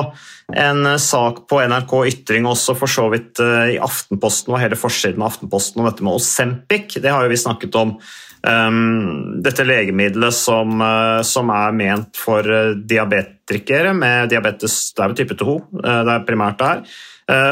en 0.53 0.87
eh, 0.87 1.01
sak 1.01 1.45
på 1.49 1.63
NRK 1.63 1.95
Ytring 2.11 2.47
også, 2.49 2.77
for 2.79 2.91
så 2.91 3.07
vidt 3.13 3.41
eh, 3.43 3.77
i 3.77 3.81
Aftenposten, 3.83 4.53
og 4.55 4.61
hele 4.63 4.79
forsiden 4.79 5.23
av 5.23 5.33
Aftenposten 5.33 5.81
om 5.81 5.89
dette 5.89 6.05
med 6.05 6.19
Osempic. 6.19 6.99
Det 7.01 7.11
har 7.11 7.25
jo 7.25 7.33
vi 7.33 7.41
snakket 7.41 7.81
om. 7.81 7.97
Um, 8.45 9.41
dette 9.41 9.65
legemiddelet 9.65 10.35
som, 10.37 10.77
uh, 10.83 11.23
som, 11.25 11.49
er 11.49 11.73
ment 11.73 12.19
for 12.21 12.45
uh, 12.45 12.75
diabetikere 12.77 13.95
med 13.97 14.29
diabetes 14.35 14.75
det 14.93 15.05
er 15.05 15.15
type 15.17 15.37
2, 15.41 15.55
uh, 15.81 16.01
det 16.05 16.13
er 16.13 16.27
primært 16.29 16.61
der. 16.61 16.85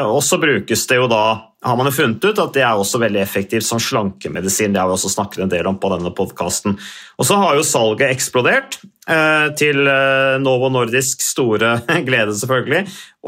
og 0.05 0.20
så 0.20 0.37
brukes 0.37 0.83
det 0.87 0.98
jo 0.98 1.07
da 1.09 1.24
har 1.62 1.77
man 1.79 1.87
jo 1.87 1.94
funnet 1.94 2.25
ut 2.25 2.40
at 2.42 2.57
det 2.57 2.64
er 2.66 2.79
også 2.79 2.98
veldig 3.03 3.20
effektivt 3.22 3.66
som 3.66 3.79
slankemedisin. 3.83 4.72
Det 4.75 4.81
har 4.83 4.88
vi 4.90 4.96
også 4.96 5.12
snakket 5.12 5.44
en 5.44 5.53
del 5.53 5.68
om 5.70 5.79
på 5.79 5.92
denne 5.92 6.11
podkasten. 6.14 6.75
Og 7.20 7.29
så 7.29 7.38
har 7.38 7.55
jo 7.55 7.66
salget 7.66 8.11
eksplodert, 8.11 8.81
eh, 9.07 9.46
til 9.59 9.87
eh, 9.87 10.40
Novo 10.42 10.72
Nordisk 10.75 11.22
store 11.22 11.77
glede, 12.09 12.35
selvfølgelig. 12.40 12.83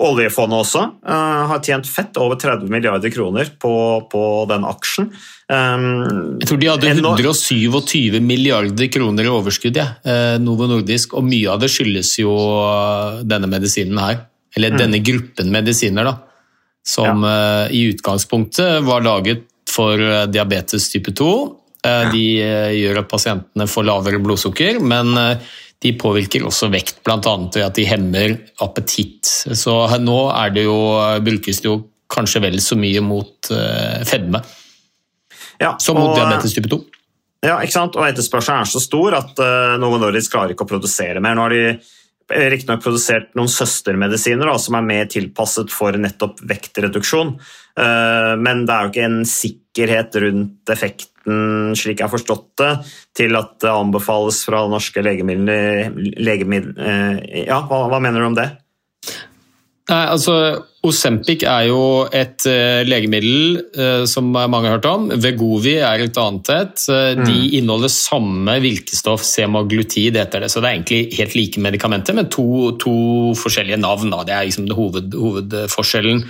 Oljefondet 0.09 0.65
også 0.65 0.83
eh, 0.83 1.45
har 1.53 1.63
tjent 1.63 1.87
fett 1.87 2.19
over 2.19 2.41
30 2.43 2.67
milliarder 2.75 3.15
kroner 3.15 3.55
på, 3.55 3.75
på 4.11 4.25
den 4.51 4.67
aksjen. 4.67 5.13
Jeg 5.45 6.49
tror 6.49 6.59
de 6.59 6.69
hadde 6.73 6.91
127 6.97 8.19
milliarder 8.25 8.89
kroner 8.91 9.29
i 9.29 9.31
overskudd, 9.31 9.77
ja. 9.77 9.91
Novo 10.41 10.67
Nordisk, 10.71 11.13
og 11.15 11.27
mye 11.29 11.53
av 11.53 11.61
det 11.61 11.69
skyldes 11.69 12.15
jo 12.23 12.33
denne 13.29 13.51
medisinen 13.53 14.01
her. 14.01 14.23
Eller 14.57 14.73
mm. 14.73 14.81
denne 14.81 15.03
gruppen 15.05 15.53
medisiner, 15.53 16.09
da 16.09 16.34
som 16.87 17.25
ja. 17.25 17.65
Eh, 17.65 17.77
i 17.77 17.83
utgangspunktet 17.93 18.83
var 18.83 19.05
laget 19.05 19.45
for 19.71 20.01
eh, 20.01 20.25
diabetes 20.27 20.91
type 20.93 21.13
2. 21.17 21.31
Eh, 21.85 22.11
de 22.13 22.25
gjør 22.79 23.03
at 23.03 23.11
pasientene 23.11 23.69
får 23.69 23.89
lavere 23.89 24.21
blodsukker, 24.23 24.81
men 24.81 25.17
de 25.85 25.93
påvirker 26.01 26.45
også 26.47 26.71
vekt, 26.73 27.03
bl.a. 27.05 27.21
ved 27.21 27.65
at 27.65 27.77
de 27.77 27.85
hemmer 27.89 28.37
appetitt. 28.65 29.29
Så 29.53 29.75
nå 30.01 30.19
det 30.55 30.65
jo, 30.65 30.79
brukes 31.25 31.61
det 31.61 31.69
jo 31.69 31.81
kanskje 32.15 32.45
vel 32.45 32.61
så 32.63 32.77
mye 32.79 33.03
mot 33.05 33.49
fedme 34.09 34.41
ja, 35.61 35.75
som 35.81 35.99
mot 35.99 36.13
og, 36.13 36.19
diabetes 36.19 36.55
type 36.57 36.71
2. 36.71 36.79
Ja, 37.45 37.59
ikke 37.61 37.75
sant? 37.75 37.99
og 37.99 38.07
etterspørselen 38.07 38.65
er 38.65 38.71
så 38.71 38.81
stor 38.81 39.19
at 39.19 39.41
uh, 39.43 39.75
Novo 39.81 39.99
Nordisk 40.01 40.33
klarer 40.33 40.55
ikke 40.55 40.65
å 40.65 40.71
produsere 40.71 41.21
mer. 41.23 41.37
Nå 41.37 41.45
har 41.45 41.55
de 41.55 41.65
riktignok 42.31 42.83
produsert 42.85 43.35
noen 43.37 43.51
søstermedisiner 43.53 44.49
da, 44.49 44.57
som 44.61 44.79
er 44.79 44.87
mer 44.87 45.09
tilpasset 45.11 45.73
for 45.75 45.97
nettopp 46.01 46.41
vektreduksjon. 46.49 47.35
Eh, 47.81 48.33
men 48.41 48.65
det 48.65 48.75
er 48.75 48.87
jo 48.87 48.93
ikke 48.93 49.09
en 49.09 49.21
sikkerhet 49.29 50.19
rundt 50.25 50.75
effekten, 50.75 51.75
slik 51.79 52.01
jeg 52.01 52.07
har 52.07 52.13
forstått 52.13 52.49
det, 52.61 52.73
til 53.17 53.37
at 53.39 53.57
det 53.65 53.73
anbefales 53.73 54.43
fra 54.47 54.65
norske 54.71 55.05
legemidler, 55.05 55.91
legemiddel, 56.21 56.77
eh, 56.79 57.47
Ja, 57.47 57.65
hva, 57.69 57.87
hva 57.93 58.01
mener 58.01 58.23
du 58.23 58.31
om 58.33 58.39
det? 58.39 58.51
Nei, 59.85 60.05
altså 60.09 60.35
Osempic 60.85 61.43
er 61.49 61.67
jo 61.69 61.81
et 62.13 62.45
uh, 62.49 62.81
legemiddel 62.89 63.59
uh, 63.77 64.05
som 64.09 64.31
mange 64.33 64.65
har 64.65 64.79
hørt 64.79 64.89
om. 64.89 65.07
Vegovi 65.21 65.75
er 65.77 66.07
et 66.07 66.21
annet 66.21 66.51
et. 66.55 66.85
Uh, 66.89 67.13
mm. 67.19 67.25
De 67.29 67.37
inneholder 67.59 67.93
samme 67.93 68.57
virkestoff, 68.65 69.25
semaglutid 69.29 70.17
heter 70.21 70.45
det. 70.45 70.51
Så 70.53 70.63
det 70.65 70.71
er 70.71 70.79
egentlig 70.79 71.19
helt 71.19 71.37
like 71.37 71.65
medikamenter, 71.69 72.17
men 72.17 72.33
to, 72.33 72.47
to 72.81 72.97
forskjellige 73.41 73.81
navn. 73.81 74.13
Da. 74.13 74.25
Det 74.25 74.37
er 74.37 74.49
liksom 74.49 74.73
hoved, 74.77 75.17
hovedforskjellen. 75.21 76.25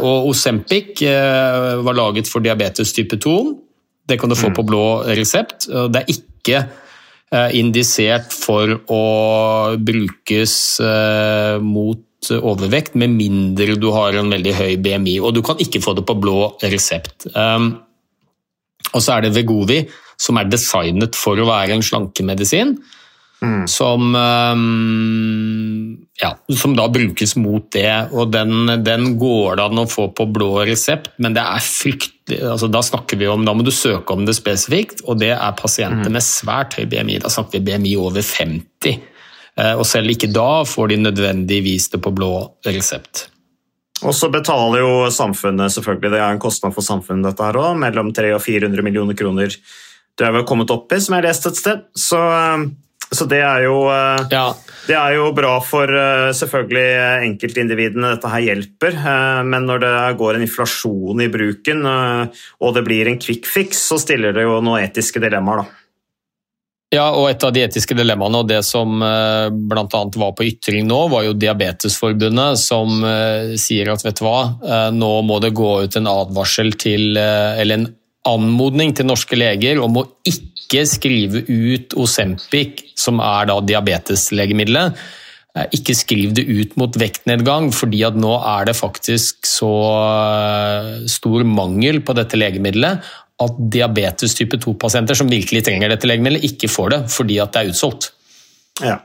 og 0.00 0.28
Osempic 0.32 0.98
var 1.04 1.94
laget 1.94 2.28
for 2.28 2.42
diabetes 2.42 2.92
type 2.96 3.16
2. 3.22 3.34
Det 4.08 4.18
kan 4.18 4.28
du 4.28 4.34
få 4.34 4.50
mm. 4.50 4.56
på 4.56 4.64
blå 4.66 4.84
resept. 5.14 5.68
Det 5.68 6.00
er 6.00 6.14
ikke 6.16 6.64
indisert 7.54 8.32
for 8.34 8.72
å 8.90 9.02
brukes 9.78 10.54
mot 11.62 12.06
overvekt, 12.36 12.96
med 13.00 13.14
mindre 13.16 13.76
du 13.80 13.88
har 13.94 14.16
en 14.18 14.30
veldig 14.32 14.54
høy 14.56 14.76
BMI. 14.82 15.18
Og 15.24 15.34
du 15.36 15.42
kan 15.46 15.60
ikke 15.62 15.82
få 15.82 15.96
det 15.98 16.06
på 16.08 16.18
blå 16.20 16.52
resept. 16.62 17.30
Um, 17.34 17.72
og 18.92 19.02
så 19.02 19.16
er 19.16 19.26
det 19.26 19.34
Vegovi, 19.36 19.82
som 20.20 20.40
er 20.40 20.50
designet 20.50 21.16
for 21.18 21.40
å 21.40 21.48
være 21.48 21.76
en 21.76 21.84
slankemedisin. 21.84 22.74
Mm. 23.40 23.62
Som, 23.72 24.10
um, 24.12 25.96
ja, 26.20 26.34
som 26.60 26.74
da 26.76 26.84
brukes 26.92 27.32
mot 27.40 27.70
det. 27.72 28.12
Og 28.12 28.32
den, 28.34 28.68
den 28.84 29.14
går 29.20 29.56
det 29.56 29.64
an 29.64 29.80
å 29.80 29.88
få 29.88 30.10
på 30.16 30.26
blå 30.28 30.50
resept, 30.68 31.14
men 31.18 31.36
det 31.36 31.44
er 31.44 31.64
fryktelig 31.64 32.18
altså 32.46 32.68
Da 32.70 32.78
snakker 32.84 33.18
vi 33.18 33.26
om, 33.26 33.42
da 33.42 33.50
må 33.56 33.64
du 33.66 33.72
søke 33.74 34.14
om 34.14 34.22
det 34.28 34.36
spesifikt, 34.36 35.00
og 35.08 35.18
det 35.18 35.32
er 35.34 35.56
pasienter 35.58 36.12
mm. 36.12 36.14
med 36.14 36.22
svært 36.22 36.76
høy 36.78 36.84
BMI. 36.90 37.16
Da 37.24 37.32
snakker 37.32 37.58
vi 37.58 37.72
BMI 37.72 37.96
over 37.98 38.22
50. 38.22 39.00
Eh, 39.60 39.76
og 39.76 39.86
selv 39.88 40.14
ikke 40.14 40.30
da 40.32 40.62
får 40.68 40.92
de 40.92 41.02
nødvendigvis 41.04 41.90
det 41.92 42.00
på 42.02 42.14
blå 42.16 42.32
resept. 42.66 43.26
Og 44.00 44.14
så 44.16 44.30
betaler 44.32 44.80
jo 44.80 44.92
samfunnet 45.12 45.74
selvfølgelig, 45.74 46.14
det 46.14 46.20
er 46.22 46.32
en 46.32 46.40
kostnad 46.40 46.72
for 46.72 46.86
samfunnet 46.86 47.28
dette 47.28 47.44
her 47.44 47.58
også, 47.60 47.80
mellom 47.82 48.14
300 48.16 48.38
og 48.38 48.44
400 48.46 48.86
millioner 48.86 49.18
kroner 49.18 49.56
det 50.18 50.26
har 50.26 50.34
vel 50.34 50.44
kommet 50.44 50.72
opp 50.72 50.90
i, 50.92 50.98
som 51.00 51.14
jeg 51.14 51.22
har 51.22 51.30
lest 51.30 51.46
et 51.48 51.56
sted. 51.56 51.84
Så, 51.96 52.18
eh, 52.20 52.64
så 53.10 53.26
det, 53.28 53.40
er 53.44 53.64
jo, 53.66 53.76
eh, 53.92 54.24
ja. 54.32 54.42
det 54.88 54.96
er 54.96 55.14
jo 55.16 55.30
bra 55.36 55.52
for 55.64 55.92
selvfølgelig 56.36 57.26
enkeltindividene 57.28 58.14
dette 58.14 58.32
her 58.32 58.44
hjelper, 58.44 58.98
men 59.48 59.68
når 59.68 59.84
det 59.84 59.92
går 60.20 60.38
en 60.38 60.46
inflasjon 60.46 61.24
i 61.24 61.30
bruken 61.32 61.84
og 61.88 62.76
det 62.76 62.84
blir 62.86 63.10
en 63.10 63.20
quick 63.20 63.48
fix, 63.48 63.84
så 63.90 64.00
stiller 64.00 64.36
det 64.36 64.44
jo 64.48 64.60
noen 64.64 64.84
etiske 64.84 65.22
dilemmaer, 65.22 65.64
da. 65.64 65.79
Ja, 66.90 67.04
og 67.14 67.28
et 67.30 67.44
av 67.46 67.52
de 67.54 67.62
etiske 67.62 67.94
dilemmaene 67.94 68.40
og 68.42 68.48
det 68.50 68.64
som 68.66 68.98
eh, 69.06 69.46
bl.a. 69.54 69.84
var 69.86 70.32
på 70.34 70.46
ytring 70.48 70.88
nå, 70.88 70.98
var 71.12 71.22
jo 71.22 71.36
Diabetesforbundet 71.38 72.58
som 72.58 73.04
eh, 73.06 73.54
sier 73.62 73.92
at 73.92 74.02
vet 74.02 74.18
du 74.18 74.24
hva, 74.26 74.40
eh, 74.58 74.88
nå 74.96 75.12
må 75.28 75.38
det 75.42 75.52
gå 75.54 75.70
ut 75.86 76.00
en 76.00 76.10
advarsel 76.10 76.74
til 76.74 77.14
Eller 77.14 77.78
en 77.78 77.86
anmodning 78.26 78.90
til 78.98 79.06
norske 79.06 79.38
leger 79.38 79.78
om 79.80 80.02
å 80.02 80.04
ikke 80.26 80.82
skrive 80.86 81.44
ut 81.46 81.94
Osempic, 81.94 82.82
som 82.98 83.22
er 83.22 83.46
da 83.48 83.60
diabeteslegemiddelet. 83.64 84.98
Ikke 85.74 85.96
skriv 85.98 86.34
det 86.36 86.44
ut 86.46 86.76
mot 86.78 86.94
vektnedgang, 87.00 87.70
fordi 87.74 88.04
at 88.06 88.18
nå 88.18 88.34
er 88.36 88.68
det 88.68 88.76
faktisk 88.78 89.48
så 89.48 89.72
stor 91.10 91.46
mangel 91.48 92.02
på 92.06 92.14
dette 92.18 92.38
legemiddelet 92.38 93.02
at 93.40 93.60
diabetes 93.72 94.34
type 94.36 94.58
2-pasienter 94.60 95.16
som 95.16 95.30
virkelig 95.30 95.64
trenger 95.66 95.92
dette 95.92 96.08
legemiddelet, 96.08 96.44
ikke 96.52 96.70
får 96.70 96.92
det 96.94 97.00
fordi 97.14 97.38
at 97.42 97.54
det 97.54 97.62
er 97.62 97.72
utsolgt. 97.72 98.10
Ja. 98.84 98.98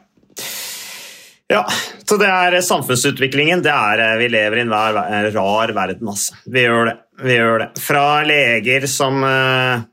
ja. 1.51 1.63
så 2.03 2.19
det 2.21 2.29
er 2.31 2.59
samfunnsutviklingen. 2.65 3.63
Det 3.65 3.73
er, 3.73 4.03
eh, 4.03 4.19
vi 4.21 4.29
lever 4.35 4.61
i 4.61 4.65
en 4.67 4.75
rar 4.75 5.75
verden, 5.75 6.11
altså. 6.11 6.37
Vi 6.45 6.67
gjør 6.67 6.91
det. 6.91 6.95
Vi 7.23 7.37
gjør 7.37 7.59
det. 7.63 7.69
Fra 7.79 8.05
leger 8.27 8.87
som 8.91 9.21
uh, 9.23 9.83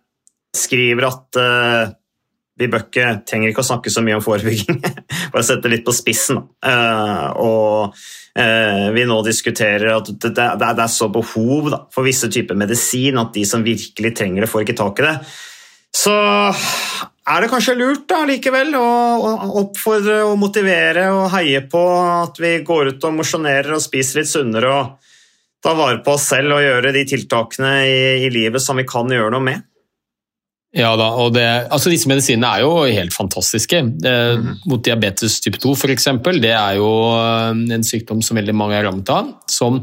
skriver 0.59 1.07
at 1.07 1.39
uh, 1.39 1.93
vi 2.63 2.71
bør 2.71 2.87
ikke, 2.87 3.07
trenger 3.29 3.51
ikke 3.51 3.65
å 3.65 3.69
snakke 3.73 3.93
så 3.93 4.03
mye 4.05 4.17
om 4.19 4.25
forebygging, 4.25 4.81
bare 5.35 5.47
sette 5.47 5.71
litt 5.73 5.85
på 5.87 5.95
spissen. 5.97 6.41
Uh, 6.65 7.29
og 7.43 7.97
uh, 8.39 8.89
vi 8.95 9.07
nå 9.09 9.19
diskuterer 9.27 9.91
at 9.97 10.13
det, 10.23 10.51
er 10.73 10.93
så 10.93 11.11
behov 11.13 11.73
for 11.93 12.07
visse 12.07 12.31
typer 12.33 12.59
medisin 12.59 13.21
at 13.21 13.35
de 13.35 13.47
som 13.49 13.65
virkelig 13.67 14.15
trenger 14.19 14.47
det, 14.47 14.53
får 14.53 14.67
ikke 14.67 14.79
tak 14.79 15.03
i 15.03 15.09
det. 15.09 15.17
Så 15.93 16.15
er 17.23 17.45
det 17.45 17.51
kanskje 17.53 17.77
lurt 17.79 18.07
da 18.11 18.23
likevel 18.27 18.73
å 18.79 18.87
oppfordre 19.61 20.23
og 20.27 20.39
motivere 20.41 21.11
og 21.15 21.29
heie 21.35 21.61
på 21.71 21.83
at 22.01 22.41
vi 22.43 22.57
går 22.67 22.95
ut 22.95 23.05
og 23.07 23.19
mosjonerer 23.21 23.77
og 23.77 23.85
spiser 23.85 24.23
litt 24.23 24.31
sunnere 24.33 24.73
og 24.73 25.13
tar 25.63 25.77
vare 25.79 26.01
på 26.03 26.17
oss 26.17 26.31
selv 26.33 26.57
og 26.57 26.65
gjøre 26.65 26.95
de 26.97 27.05
tiltakene 27.13 27.75
i, 27.87 28.01
i 28.27 28.33
livet 28.35 28.65
som 28.65 28.81
vi 28.81 28.87
kan 28.89 29.11
gjøre 29.13 29.31
noe 29.37 29.45
med. 29.45 29.69
Ja 30.73 30.95
da, 30.97 31.11
og 31.21 31.35
det, 31.37 31.45
altså 31.69 31.91
Disse 31.93 32.09
medisinene 32.09 32.49
er 32.49 32.63
jo 32.65 32.85
helt 32.87 33.13
fantastiske. 33.13 33.83
Mm. 33.85 34.47
Mot 34.71 34.81
diabetes 34.85 35.37
type 35.45 35.61
2 35.61 35.75
f.eks. 35.77 36.09
Det 36.41 36.55
er 36.57 36.79
jo 36.79 36.89
eh, 37.13 37.61
en 37.77 37.85
sykdom 37.85 38.23
som 38.25 38.41
veldig 38.41 38.55
mange 38.57 38.79
er 38.79 38.87
rammet 38.89 39.13
av. 39.13 39.35
Som 39.53 39.83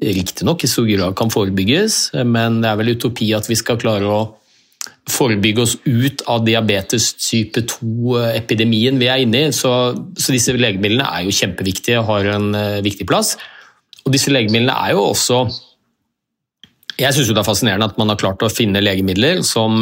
riktignok 0.00 0.64
i 0.64 0.70
stor 0.70 0.88
grad 0.88 1.16
kan 1.18 1.32
forebygges, 1.32 2.14
men 2.24 2.62
det 2.62 2.70
er 2.70 2.78
vel 2.80 2.94
utopi 2.94 3.34
at 3.36 3.50
vi 3.50 3.58
skal 3.60 3.76
klare 3.82 4.08
å 4.08 4.20
forebygge 5.10 5.60
oss 5.60 5.74
ut 5.84 6.22
av 6.30 6.46
diabetes 6.46 7.10
type 7.20 7.60
2-epidemien 7.68 8.96
vi 8.96 9.10
er 9.12 9.26
inne 9.26 9.42
i. 9.44 9.52
Så, 9.52 9.70
så, 10.16 10.32
disse 10.32 10.56
legemidlene 10.56 11.04
er 11.04 11.26
jo 11.26 11.36
kjempeviktige 11.36 12.00
og 12.00 12.08
har 12.14 12.30
en 12.38 12.54
viktig 12.86 13.04
plass. 13.10 13.34
Og 14.06 14.14
disse 14.16 14.32
legemidlene 14.32 14.72
er 14.72 14.94
jo 14.96 15.04
også 15.10 15.42
Jeg 17.00 17.16
syns 17.16 17.30
det 17.32 17.40
er 17.40 17.46
fascinerende 17.46 17.88
at 17.88 17.98
man 18.00 18.12
har 18.12 18.20
klart 18.20 18.42
å 18.44 18.52
finne 18.52 18.82
legemidler 18.84 19.40
som 19.46 19.80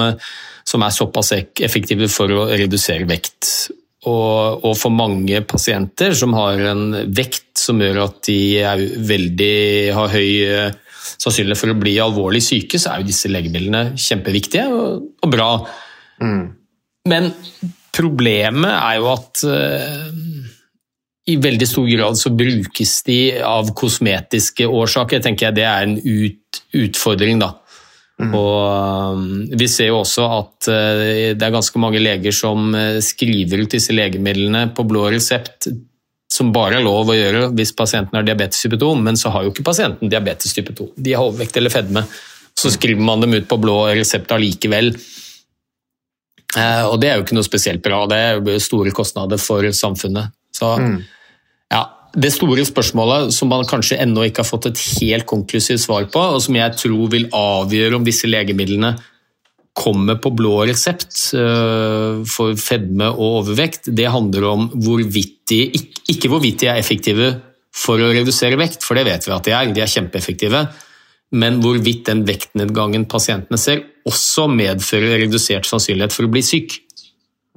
som 0.69 0.85
er 0.85 0.95
såpass 0.95 1.33
effektive 1.65 2.09
for 2.13 2.33
å 2.35 2.49
redusere 2.51 3.09
vekt. 3.09 3.71
Og, 4.09 4.65
og, 4.65 4.75
for 4.79 4.95
mange 4.95 5.41
pasienter 5.49 6.15
som 6.17 6.37
har 6.37 6.61
en 6.71 6.85
vekt 7.15 7.59
som 7.59 7.81
gjør 7.83 8.05
at 8.05 8.21
de 8.29 8.39
veldig, 9.09 9.57
har 9.97 10.13
høy 10.13 10.29
eh, 10.45 10.77
sannsynlighet 11.19 11.61
for 11.61 11.75
å 11.75 11.81
bli 11.81 11.97
alvorlig 12.03 12.43
syke, 12.45 12.79
så 12.79 12.93
er 12.93 13.03
jo 13.03 13.09
disse 13.11 13.31
legemidlene 13.33 13.99
kjempeviktige 13.99 14.69
og, 14.71 15.09
og 15.25 15.33
bra. 15.33 15.51
Mm. 16.23 16.45
Men 17.11 17.31
problemet 17.97 18.71
er 18.71 19.01
jo 19.01 19.11
at 19.11 19.43
uh, 19.49 20.09
i 21.29 21.37
veldig 21.37 21.69
stor 21.69 21.89
grad 21.91 22.19
så 22.19 22.33
brukes 22.33 23.03
de 23.05 23.19
av 23.45 23.73
kosmetiske 23.77 24.67
årsaker. 24.67 25.21
tenker 25.23 25.49
jeg 25.49 25.59
Det 25.59 25.67
er 25.69 25.83
en 25.87 25.99
ut, 25.99 26.61
utfordring, 26.73 27.41
da. 27.43 27.53
Mm. 28.19 28.33
Og 28.35 29.15
um, 29.15 29.27
Vi 29.61 29.69
ser 29.71 29.93
jo 29.93 30.01
også 30.01 30.25
at 30.27 30.71
uh, 30.73 31.03
det 31.39 31.45
er 31.45 31.55
ganske 31.55 31.79
mange 31.79 32.01
leger 32.03 32.35
som 32.35 32.73
uh, 32.75 32.99
skriver 33.05 33.63
ut 33.63 33.77
disse 33.77 33.95
legemidlene 33.95 34.71
på 34.75 34.87
blå 34.89 35.05
resept, 35.13 35.69
som 36.33 36.51
bare 36.53 36.81
er 36.81 36.85
lov 36.85 37.09
å 37.09 37.17
gjøre 37.17 37.45
hvis 37.57 37.75
pasienten 37.77 38.19
har 38.19 38.27
diabetes 38.27 38.65
type 38.65 38.81
2, 38.81 38.89
men 39.05 39.17
så 39.17 39.31
har 39.35 39.45
jo 39.45 39.53
ikke 39.53 39.69
pasienten 39.69 40.11
diabetes 40.11 40.57
type 40.57 40.75
2. 40.77 40.91
De 40.97 41.15
har 41.15 41.29
overvekt 41.29 41.61
eller 41.61 41.73
fedme. 41.73 42.05
Så 42.59 42.73
skriver 42.75 43.05
man 43.05 43.23
dem 43.23 43.37
ut 43.37 43.47
på 43.49 43.61
blå 43.63 43.85
resept 43.95 44.33
allikevel. 44.35 44.91
Uh, 46.57 46.89
og 46.89 46.97
det 47.03 47.13
er 47.13 47.21
jo 47.21 47.29
ikke 47.29 47.37
noe 47.37 47.47
spesielt 47.47 47.85
bra, 47.85 48.03
det 48.09 48.19
er 48.19 48.41
jo 48.41 48.59
store 48.65 48.97
kostnader 48.97 49.39
for 49.41 49.69
samfunnet. 49.77 50.33
Så 50.57 50.73
mm. 50.81 50.99
Ja, 51.73 51.83
det 52.17 52.31
store 52.33 52.65
spørsmålet 52.67 53.35
som 53.37 53.51
man 53.53 53.67
kanskje 53.69 54.01
ennå 54.03 54.25
ikke 54.29 54.43
har 54.43 54.49
fått 54.49 54.71
et 54.71 54.81
helt 55.01 55.29
konklusivt 55.29 55.83
svar 55.85 56.09
på, 56.13 56.23
og 56.35 56.43
som 56.45 56.57
jeg 56.57 56.77
tror 56.81 57.13
vil 57.13 57.29
avgjøre 57.37 57.99
om 57.99 58.07
disse 58.07 58.31
legemidlene 58.31 58.95
kommer 59.79 60.19
på 60.19 60.33
blå 60.35 60.65
resept 60.67 61.31
eh, 61.39 62.25
for 62.27 62.59
fedme 62.59 63.13
og 63.13 63.43
overvekt, 63.43 63.93
det 63.95 64.09
handler 64.11 64.49
om 64.49 64.67
hvorvidt 64.75 65.37
de, 65.53 65.61
ikke 66.11 66.31
hvorvidt 66.33 66.65
de 66.65 66.73
er 66.73 66.81
effektive 66.81 67.31
for 67.79 68.03
å 68.03 68.11
redusere 68.11 68.59
vekt, 68.59 68.83
for 68.83 68.99
det 68.99 69.07
vet 69.07 69.29
vi 69.29 69.35
at 69.37 69.47
de 69.47 69.55
er, 69.55 69.71
de 69.77 69.85
er 69.85 69.93
kjempeeffektive, 69.93 70.65
men 71.39 71.61
hvorvidt 71.63 72.07
den 72.09 72.25
vektnedgangen 72.27 73.05
pasientene 73.11 73.61
ser, 73.61 73.85
også 74.09 74.49
medfører 74.51 75.21
redusert 75.27 75.69
sannsynlighet 75.69 76.15
for 76.15 76.27
å 76.27 76.33
bli 76.33 76.43
syk. 76.43 76.79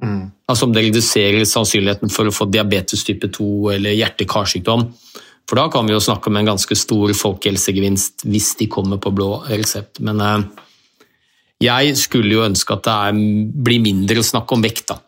Mm. 0.02 0.32
Altså 0.50 0.66
om 0.66 0.72
det 0.74 0.86
reduserer 0.88 1.44
sannsynligheten 1.48 2.10
for 2.12 2.28
å 2.28 2.34
få 2.34 2.48
diabetes 2.50 3.04
type 3.06 3.30
2 3.32 3.76
eller 3.76 3.94
hjerte-karsykdom. 3.94 4.88
For 5.48 5.58
da 5.58 5.68
kan 5.72 5.86
vi 5.86 5.94
jo 5.94 6.02
snakke 6.02 6.30
om 6.30 6.38
en 6.38 6.50
ganske 6.52 6.76
stor 6.78 7.14
folkehelsegevinst 7.18 8.26
hvis 8.30 8.52
de 8.60 8.68
kommer 8.70 9.00
på 9.02 9.14
blå 9.14 9.30
resept. 9.50 10.02
Men 10.04 10.20
eh, 10.22 10.44
jeg 11.62 11.96
skulle 12.00 12.36
jo 12.36 12.44
ønske 12.46 12.76
at 12.76 12.84
det 12.86 12.98
er, 13.08 13.22
blir 13.68 13.82
mindre 13.82 14.22
å 14.22 14.26
snakke 14.26 14.56
om 14.56 14.64
vekt, 14.64 14.86
da. 14.92 14.98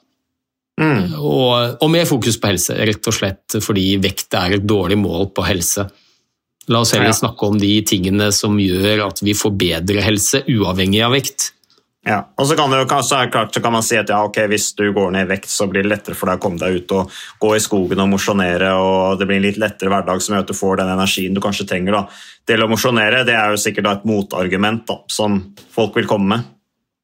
Mm. 0.80 1.12
Og, 1.20 1.76
og, 1.78 1.90
mer 1.90 2.06
fokus 2.08 2.38
på 2.42 2.50
helse, 2.50 2.74
rett 2.74 3.06
og 3.06 3.14
slett 3.14 3.58
fordi 3.62 3.92
vekt 4.02 4.34
er 4.34 4.56
et 4.56 4.64
dårlig 4.66 4.98
mål 4.98 5.28
på 5.34 5.44
helse. 5.46 5.86
La 6.72 6.80
oss 6.82 6.94
heller 6.96 7.12
ja. 7.12 7.18
snakke 7.18 7.46
om 7.46 7.58
de 7.60 7.74
tingene 7.86 8.30
som 8.34 8.56
gjør 8.58 9.04
at 9.06 9.20
vi 9.22 9.36
får 9.38 9.52
bedre 9.60 10.02
helse, 10.02 10.42
uavhengig 10.50 11.02
av 11.04 11.14
vekt. 11.14 11.52
Ja, 12.04 12.18
og 12.36 12.46
så 12.46 12.56
kan, 12.56 12.68
det 12.68 12.84
så 13.04 13.22
klart, 13.32 13.54
så 13.54 13.60
kan 13.64 13.72
man 13.72 13.82
si 13.82 13.96
at 13.96 14.10
ja, 14.12 14.18
okay, 14.26 14.44
hvis 14.50 14.74
du 14.76 14.90
går 14.92 15.14
ned 15.14 15.24
i 15.24 15.30
vekt, 15.30 15.48
så 15.48 15.64
blir 15.70 15.86
det 15.86 15.88
lettere 15.88 16.16
for 16.18 16.28
deg 16.28 16.36
å 16.36 16.42
komme 16.42 16.60
deg 16.60 16.82
ut 16.82 16.92
og 16.92 17.20
gå 17.40 17.52
i 17.56 17.62
skogen 17.64 18.02
og 18.04 18.10
mosjonere. 18.12 18.74
og 18.76 19.16
Det 19.18 19.28
blir 19.28 19.40
en 19.40 19.46
litt 19.46 19.60
lettere 19.60 19.88
hverdag 19.92 20.20
som 20.20 20.34
gjør 20.34 20.44
at 20.44 20.50
du 20.52 20.58
får 20.58 20.82
den 20.82 20.92
energien 20.92 21.36
du 21.36 21.40
kanskje 21.44 21.64
trenger. 21.70 21.96
da. 21.96 22.02
Til 22.44 22.60
å 22.60 22.68
mosjonere 22.68 23.22
det 23.24 23.38
er 23.38 23.54
jo 23.54 23.62
sikkert 23.62 23.88
et 23.88 24.04
motargument 24.10 24.84
da, 24.90 24.98
som 25.08 25.38
folk 25.72 25.96
vil 25.96 26.10
komme 26.10 26.28
med. 26.34 26.50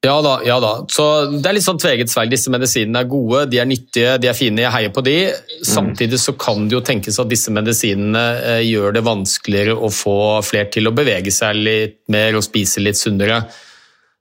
Ja 0.05 0.19
da, 0.21 0.35
ja 0.45 0.59
da. 0.61 0.69
Så 0.89 1.07
Det 1.31 1.49
er 1.49 1.57
litt 1.57 1.65
sånn 1.65 1.81
tveget 1.81 2.13
sverd. 2.13 2.29
Disse 2.33 2.53
medisinene 2.53 3.01
er 3.01 3.09
gode, 3.09 3.43
de 3.49 3.57
er 3.61 3.67
nyttige, 3.69 4.15
de 4.21 4.29
er 4.29 4.37
fine. 4.37 4.61
Jeg 4.63 4.73
heier 4.73 4.93
på 4.93 5.01
de. 5.05 5.17
Samtidig 5.65 6.21
så 6.21 6.33
kan 6.37 6.69
det 6.69 6.77
jo 6.77 6.83
tenkes 6.85 7.17
at 7.21 7.29
disse 7.29 7.53
medisinene 7.53 8.23
eh, 8.37 8.61
gjør 8.69 8.97
det 8.97 9.05
vanskeligere 9.05 9.77
å 9.77 9.89
få 9.93 10.15
flere 10.45 10.69
til 10.73 10.89
å 10.89 10.95
bevege 10.97 11.33
seg 11.33 11.57
litt 11.57 11.99
mer 12.13 12.37
og 12.37 12.45
spise 12.45 12.85
litt 12.85 13.01
sunnere 13.01 13.43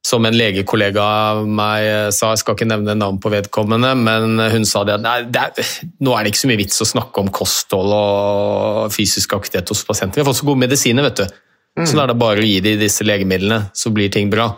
som 0.07 0.25
en 0.25 0.37
legekollega 0.37 1.03
av 1.05 1.43
meg 1.45 2.13
sa, 2.17 2.33
jeg 2.33 2.41
skal 2.41 2.57
ikke 2.57 2.69
nevne 2.71 2.97
navn 2.97 3.19
på 3.21 3.33
vedkommende, 3.33 3.93
men 4.01 4.41
hun 4.41 4.65
sa 4.69 4.83
det 4.89 4.97
at 4.97 5.05
nei, 5.05 5.17
det 5.29 5.43
er, 5.43 5.75
nå 6.01 6.15
er 6.17 6.25
det 6.25 6.33
ikke 6.33 6.43
så 6.43 6.51
mye 6.51 6.61
vits 6.63 6.81
å 6.81 6.89
snakke 6.89 7.21
om 7.21 7.29
kosthold 7.37 7.93
og 7.97 8.95
fysisk 8.95 9.37
aktivitet 9.37 9.73
hos 9.75 9.85
pasienter. 9.87 10.19
Vi 10.19 10.25
har 10.25 10.31
fått 10.31 10.41
så 10.41 10.49
gode 10.49 10.65
medisiner, 10.65 11.05
vet 11.11 11.21
du. 11.21 11.39
Mm. 11.79 11.87
Så 11.87 11.97
da 11.97 12.05
er 12.05 12.13
det 12.13 12.19
bare 12.21 12.43
å 12.43 12.49
gi 12.49 12.59
dem 12.65 12.81
disse 12.81 13.07
legemidlene, 13.07 13.61
så 13.77 13.93
blir 13.95 14.11
ting 14.13 14.33
bra. 14.33 14.49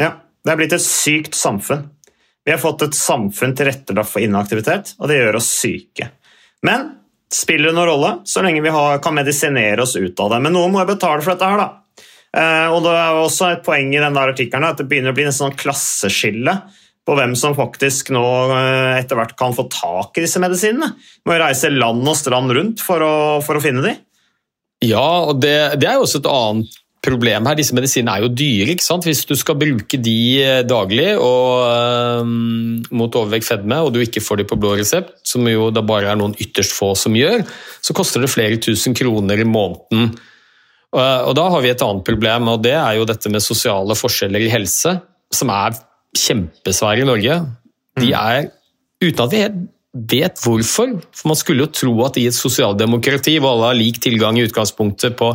Ja, 0.00 0.12
det 0.44 0.52
er 0.52 0.60
blitt 0.60 0.76
et 0.76 0.84
sykt 0.84 1.38
samfunn. 1.38 1.86
Vi 2.44 2.52
har 2.54 2.60
fått 2.60 2.82
et 2.86 2.96
samfunn 2.96 3.54
tilrettelagt 3.56 4.10
for 4.10 4.24
inaktivitet, 4.24 4.94
og 4.98 5.10
det 5.10 5.20
gjør 5.20 5.38
oss 5.40 5.50
syke. 5.60 6.10
Men 6.66 6.88
spiller 7.30 7.70
det 7.70 7.76
noen 7.76 7.88
rolle 7.92 8.12
så 8.28 8.42
lenge 8.44 8.62
vi 8.64 8.72
har, 8.74 8.98
kan 9.04 9.14
medisinere 9.14 9.84
oss 9.84 9.94
ut 9.96 10.18
av 10.20 10.34
det. 10.34 10.40
Men 10.42 10.56
noen 10.56 10.74
må 10.74 10.82
jo 10.82 10.90
betale 10.90 11.22
for 11.22 11.34
dette 11.34 11.50
her, 11.50 11.60
da. 11.60 11.68
Eh, 12.36 12.68
og 12.70 12.84
det 12.84 12.92
er 12.94 13.16
også 13.18 13.48
et 13.54 13.64
poeng 13.66 13.90
i 13.90 14.02
den 14.02 14.14
der 14.14 14.30
artikkelen 14.32 14.68
at 14.68 14.78
det 14.78 14.86
begynner 14.90 15.14
å 15.14 15.16
bli 15.16 15.26
en 15.26 15.34
sånn 15.34 15.56
klasseskille 15.58 16.60
på 17.06 17.16
hvem 17.18 17.32
som 17.38 17.56
faktisk 17.58 18.12
nå 18.14 18.26
eh, 18.54 19.00
etter 19.00 19.18
hvert 19.18 19.34
kan 19.38 19.56
få 19.56 19.66
tak 19.72 20.18
i 20.18 20.26
disse 20.26 20.42
medisinene. 20.42 20.92
Må 21.26 21.40
reise 21.40 21.72
land 21.72 22.06
og 22.06 22.18
strand 22.18 22.54
rundt 22.54 22.84
for 22.84 23.02
å, 23.02 23.16
for 23.44 23.58
å 23.58 23.64
finne 23.64 23.82
dem. 23.86 23.98
Ja, 24.84 25.26
og 25.28 25.42
det, 25.42 25.56
det, 25.80 25.88
er 25.88 25.98
jo 25.98 26.06
også 26.06 26.22
et 26.22 26.30
annet 26.30 26.78
problem 27.04 27.48
her. 27.48 27.56
Disse 27.58 27.74
medisinene 27.76 28.14
er 28.14 28.24
jo 28.24 28.30
dyre. 28.32 28.76
ikke 28.76 28.84
sant? 28.86 29.08
Hvis 29.08 29.24
du 29.28 29.34
skal 29.38 29.58
bruke 29.60 29.98
de 30.00 30.16
eh, 30.44 30.62
daglig 30.68 31.10
og, 31.16 31.66
um, 32.22 32.80
mot 32.94 33.18
overvekt 33.18 33.48
fedme, 33.48 33.80
og 33.82 33.94
du 33.96 34.02
ikke 34.04 34.22
får 34.22 34.40
de 34.40 34.48
på 34.52 34.60
blå 34.60 34.76
resept, 34.78 35.16
som 35.26 35.48
jo 35.48 35.68
da 35.74 35.82
bare 35.84 36.12
er 36.12 36.20
noen 36.20 36.36
ytterst 36.38 36.76
få 36.76 36.92
som 36.98 37.16
gjør, 37.16 37.42
så 37.82 37.96
koster 37.96 38.22
det 38.22 38.32
flere 38.32 38.60
tusen 38.60 38.96
kroner 38.96 39.40
i 39.40 39.48
måneden 39.48 40.12
og 40.98 41.34
Da 41.38 41.48
har 41.54 41.62
vi 41.62 41.70
et 41.70 41.82
annet 41.86 42.06
problem, 42.06 42.48
og 42.50 42.62
det 42.64 42.74
er 42.74 42.96
jo 42.98 43.06
dette 43.06 43.30
med 43.30 43.44
sosiale 43.44 43.94
forskjeller 43.94 44.42
i 44.42 44.50
helse, 44.50 44.96
som 45.30 45.52
er 45.54 45.76
kjempesvære 46.18 47.04
i 47.04 47.06
Norge. 47.06 47.36
De 48.00 48.08
mm. 48.08 48.16
er, 48.18 48.48
uten 49.04 49.22
at 49.24 49.30
vi 49.34 49.44
helt 49.44 49.60
vet 49.90 50.38
hvorfor, 50.38 50.92
for 51.10 51.30
man 51.32 51.38
skulle 51.38 51.64
jo 51.64 51.72
tro 51.74 51.92
at 52.06 52.18
i 52.20 52.28
et 52.30 52.36
sosialdemokrati 52.36 53.36
hvor 53.40 53.56
alle 53.56 53.70
har 53.72 53.78
lik 53.78 53.98
tilgang 54.02 54.36
i 54.38 54.44
utgangspunktet 54.46 55.16
på 55.18 55.32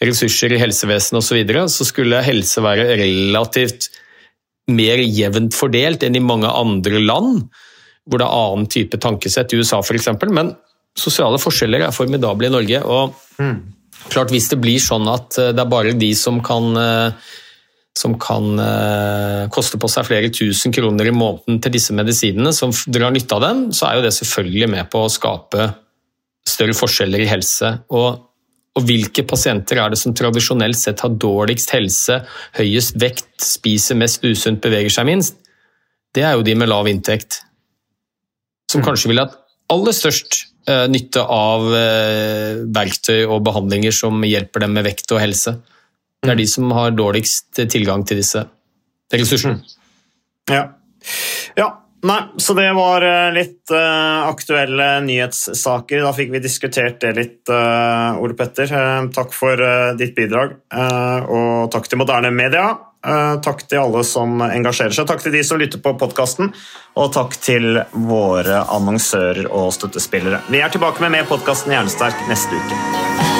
ressurser 0.00 0.54
i 0.56 0.60
helsevesenet 0.60 1.20
osv., 1.20 1.26
så, 1.28 1.36
videre, 1.36 1.64
så 1.68 1.84
skulle 1.84 2.22
helse 2.24 2.64
være 2.64 2.94
relativt 3.00 3.90
mer 4.72 5.02
jevnt 5.04 5.56
fordelt 5.56 6.04
enn 6.06 6.16
i 6.16 6.24
mange 6.24 6.48
andre 6.48 7.02
land, 7.02 7.42
hvor 8.08 8.22
det 8.22 8.26
er 8.26 8.38
annen 8.46 8.70
type 8.72 9.00
tankesett, 9.02 9.52
i 9.52 9.60
USA 9.60 9.82
f.eks. 9.82 10.08
Men 10.32 10.54
sosiale 10.96 11.40
forskjeller 11.40 11.84
er 11.84 11.94
formidable 11.94 12.48
i 12.48 12.54
Norge. 12.54 12.80
og 12.84 13.14
mm. 13.40 13.58
Klart 14.08 14.32
Hvis 14.32 14.48
det 14.50 14.60
blir 14.62 14.80
sånn 14.82 15.08
at 15.10 15.36
eh, 15.38 15.52
det 15.54 15.62
er 15.62 15.70
bare 15.70 15.92
de 15.98 16.10
som 16.16 16.40
kan, 16.44 16.70
eh, 16.80 17.34
som 17.96 18.16
kan 18.20 18.48
eh, 18.62 19.44
koste 19.52 19.80
på 19.80 19.90
seg 19.92 20.08
flere 20.08 20.32
tusen 20.32 20.72
kroner 20.74 21.10
i 21.10 21.14
måneden 21.14 21.60
til 21.62 21.74
disse 21.74 21.94
medisinene, 21.96 22.54
som 22.56 22.72
drar 22.88 23.12
nytte 23.14 23.36
av 23.36 23.44
dem, 23.44 23.62
så 23.76 23.88
er 23.88 23.98
jo 23.98 24.06
det 24.08 24.16
selvfølgelig 24.16 24.70
med 24.72 24.90
på 24.92 25.04
å 25.04 25.12
skape 25.12 25.68
større 26.48 26.74
forskjeller 26.76 27.22
i 27.22 27.28
helse. 27.30 27.74
Og, 27.92 28.24
og 28.78 28.88
hvilke 28.88 29.26
pasienter 29.28 29.82
er 29.82 29.92
det 29.92 30.00
som 30.00 30.16
tradisjonelt 30.16 30.80
sett 30.80 31.04
har 31.04 31.14
dårligst 31.20 31.76
helse, 31.76 32.22
høyest 32.56 32.98
vekt, 33.02 33.34
spiser 33.44 33.98
mest 34.00 34.24
usunt, 34.24 34.62
beveger 34.64 34.96
seg 34.96 35.10
minst? 35.10 35.36
Det 36.14 36.24
er 36.26 36.34
jo 36.34 36.46
de 36.46 36.56
med 36.58 36.70
lav 36.70 36.88
inntekt. 36.90 37.44
Som 38.70 38.80
mm. 38.80 38.88
kanskje 38.88 39.12
vil 39.12 39.22
hatt 39.22 39.36
aller 39.70 39.94
størst 39.94 40.46
nytte 40.90 41.22
av 41.24 41.66
eh, 41.76 42.62
verktøy 42.72 43.24
og 43.24 43.42
behandlinger 43.46 43.94
som 43.94 44.22
hjelper 44.26 44.64
dem 44.64 44.74
med 44.76 44.86
vekt 44.88 45.12
og 45.14 45.22
helse. 45.22 45.56
Det 46.20 46.34
er 46.34 46.40
de 46.40 46.48
som 46.50 46.72
har 46.76 46.92
dårligst 46.92 47.62
tilgang 47.72 48.04
til 48.08 48.20
disse 48.20 48.44
ressursene. 49.14 49.60
Ja. 50.50 50.66
ja. 51.58 51.70
Nei, 52.00 52.20
så 52.40 52.54
det 52.56 52.68
var 52.72 53.04
eh, 53.04 53.30
litt 53.36 53.72
aktuelle 53.72 54.88
nyhetssaker. 55.04 56.00
Da 56.06 56.14
fikk 56.16 56.30
vi 56.32 56.40
diskutert 56.44 57.00
det 57.04 57.10
litt, 57.18 57.52
Ole 57.52 58.36
Petter. 58.38 58.72
Takk 59.12 59.34
for 59.36 59.60
ditt 60.00 60.14
bidrag, 60.16 60.56
og 60.72 61.68
takk 61.74 61.90
til 61.90 62.00
Moderne 62.00 62.32
Media. 62.32 62.72
Eh, 63.06 63.34
takk 63.40 63.64
til 63.64 63.80
alle 63.80 64.04
som 64.04 64.42
engasjerer 64.44 64.92
seg. 64.92 65.08
Takk 65.08 65.24
til 65.24 65.32
de 65.32 65.44
som 65.46 65.60
lytter 65.60 65.80
på 65.80 65.94
podkasten, 66.00 66.52
og 67.00 67.12
takk 67.16 67.36
til 67.40 67.80
våre 67.96 68.64
annonsører 68.68 69.48
og 69.48 69.72
støttespillere. 69.76 70.42
Vi 70.52 70.60
er 70.60 70.72
tilbake 70.72 71.00
med 71.04 71.16
mer 71.16 71.28
podkasten 71.30 71.72
Hjernesterk 71.72 72.26
neste 72.28 72.60
uke. 72.60 73.39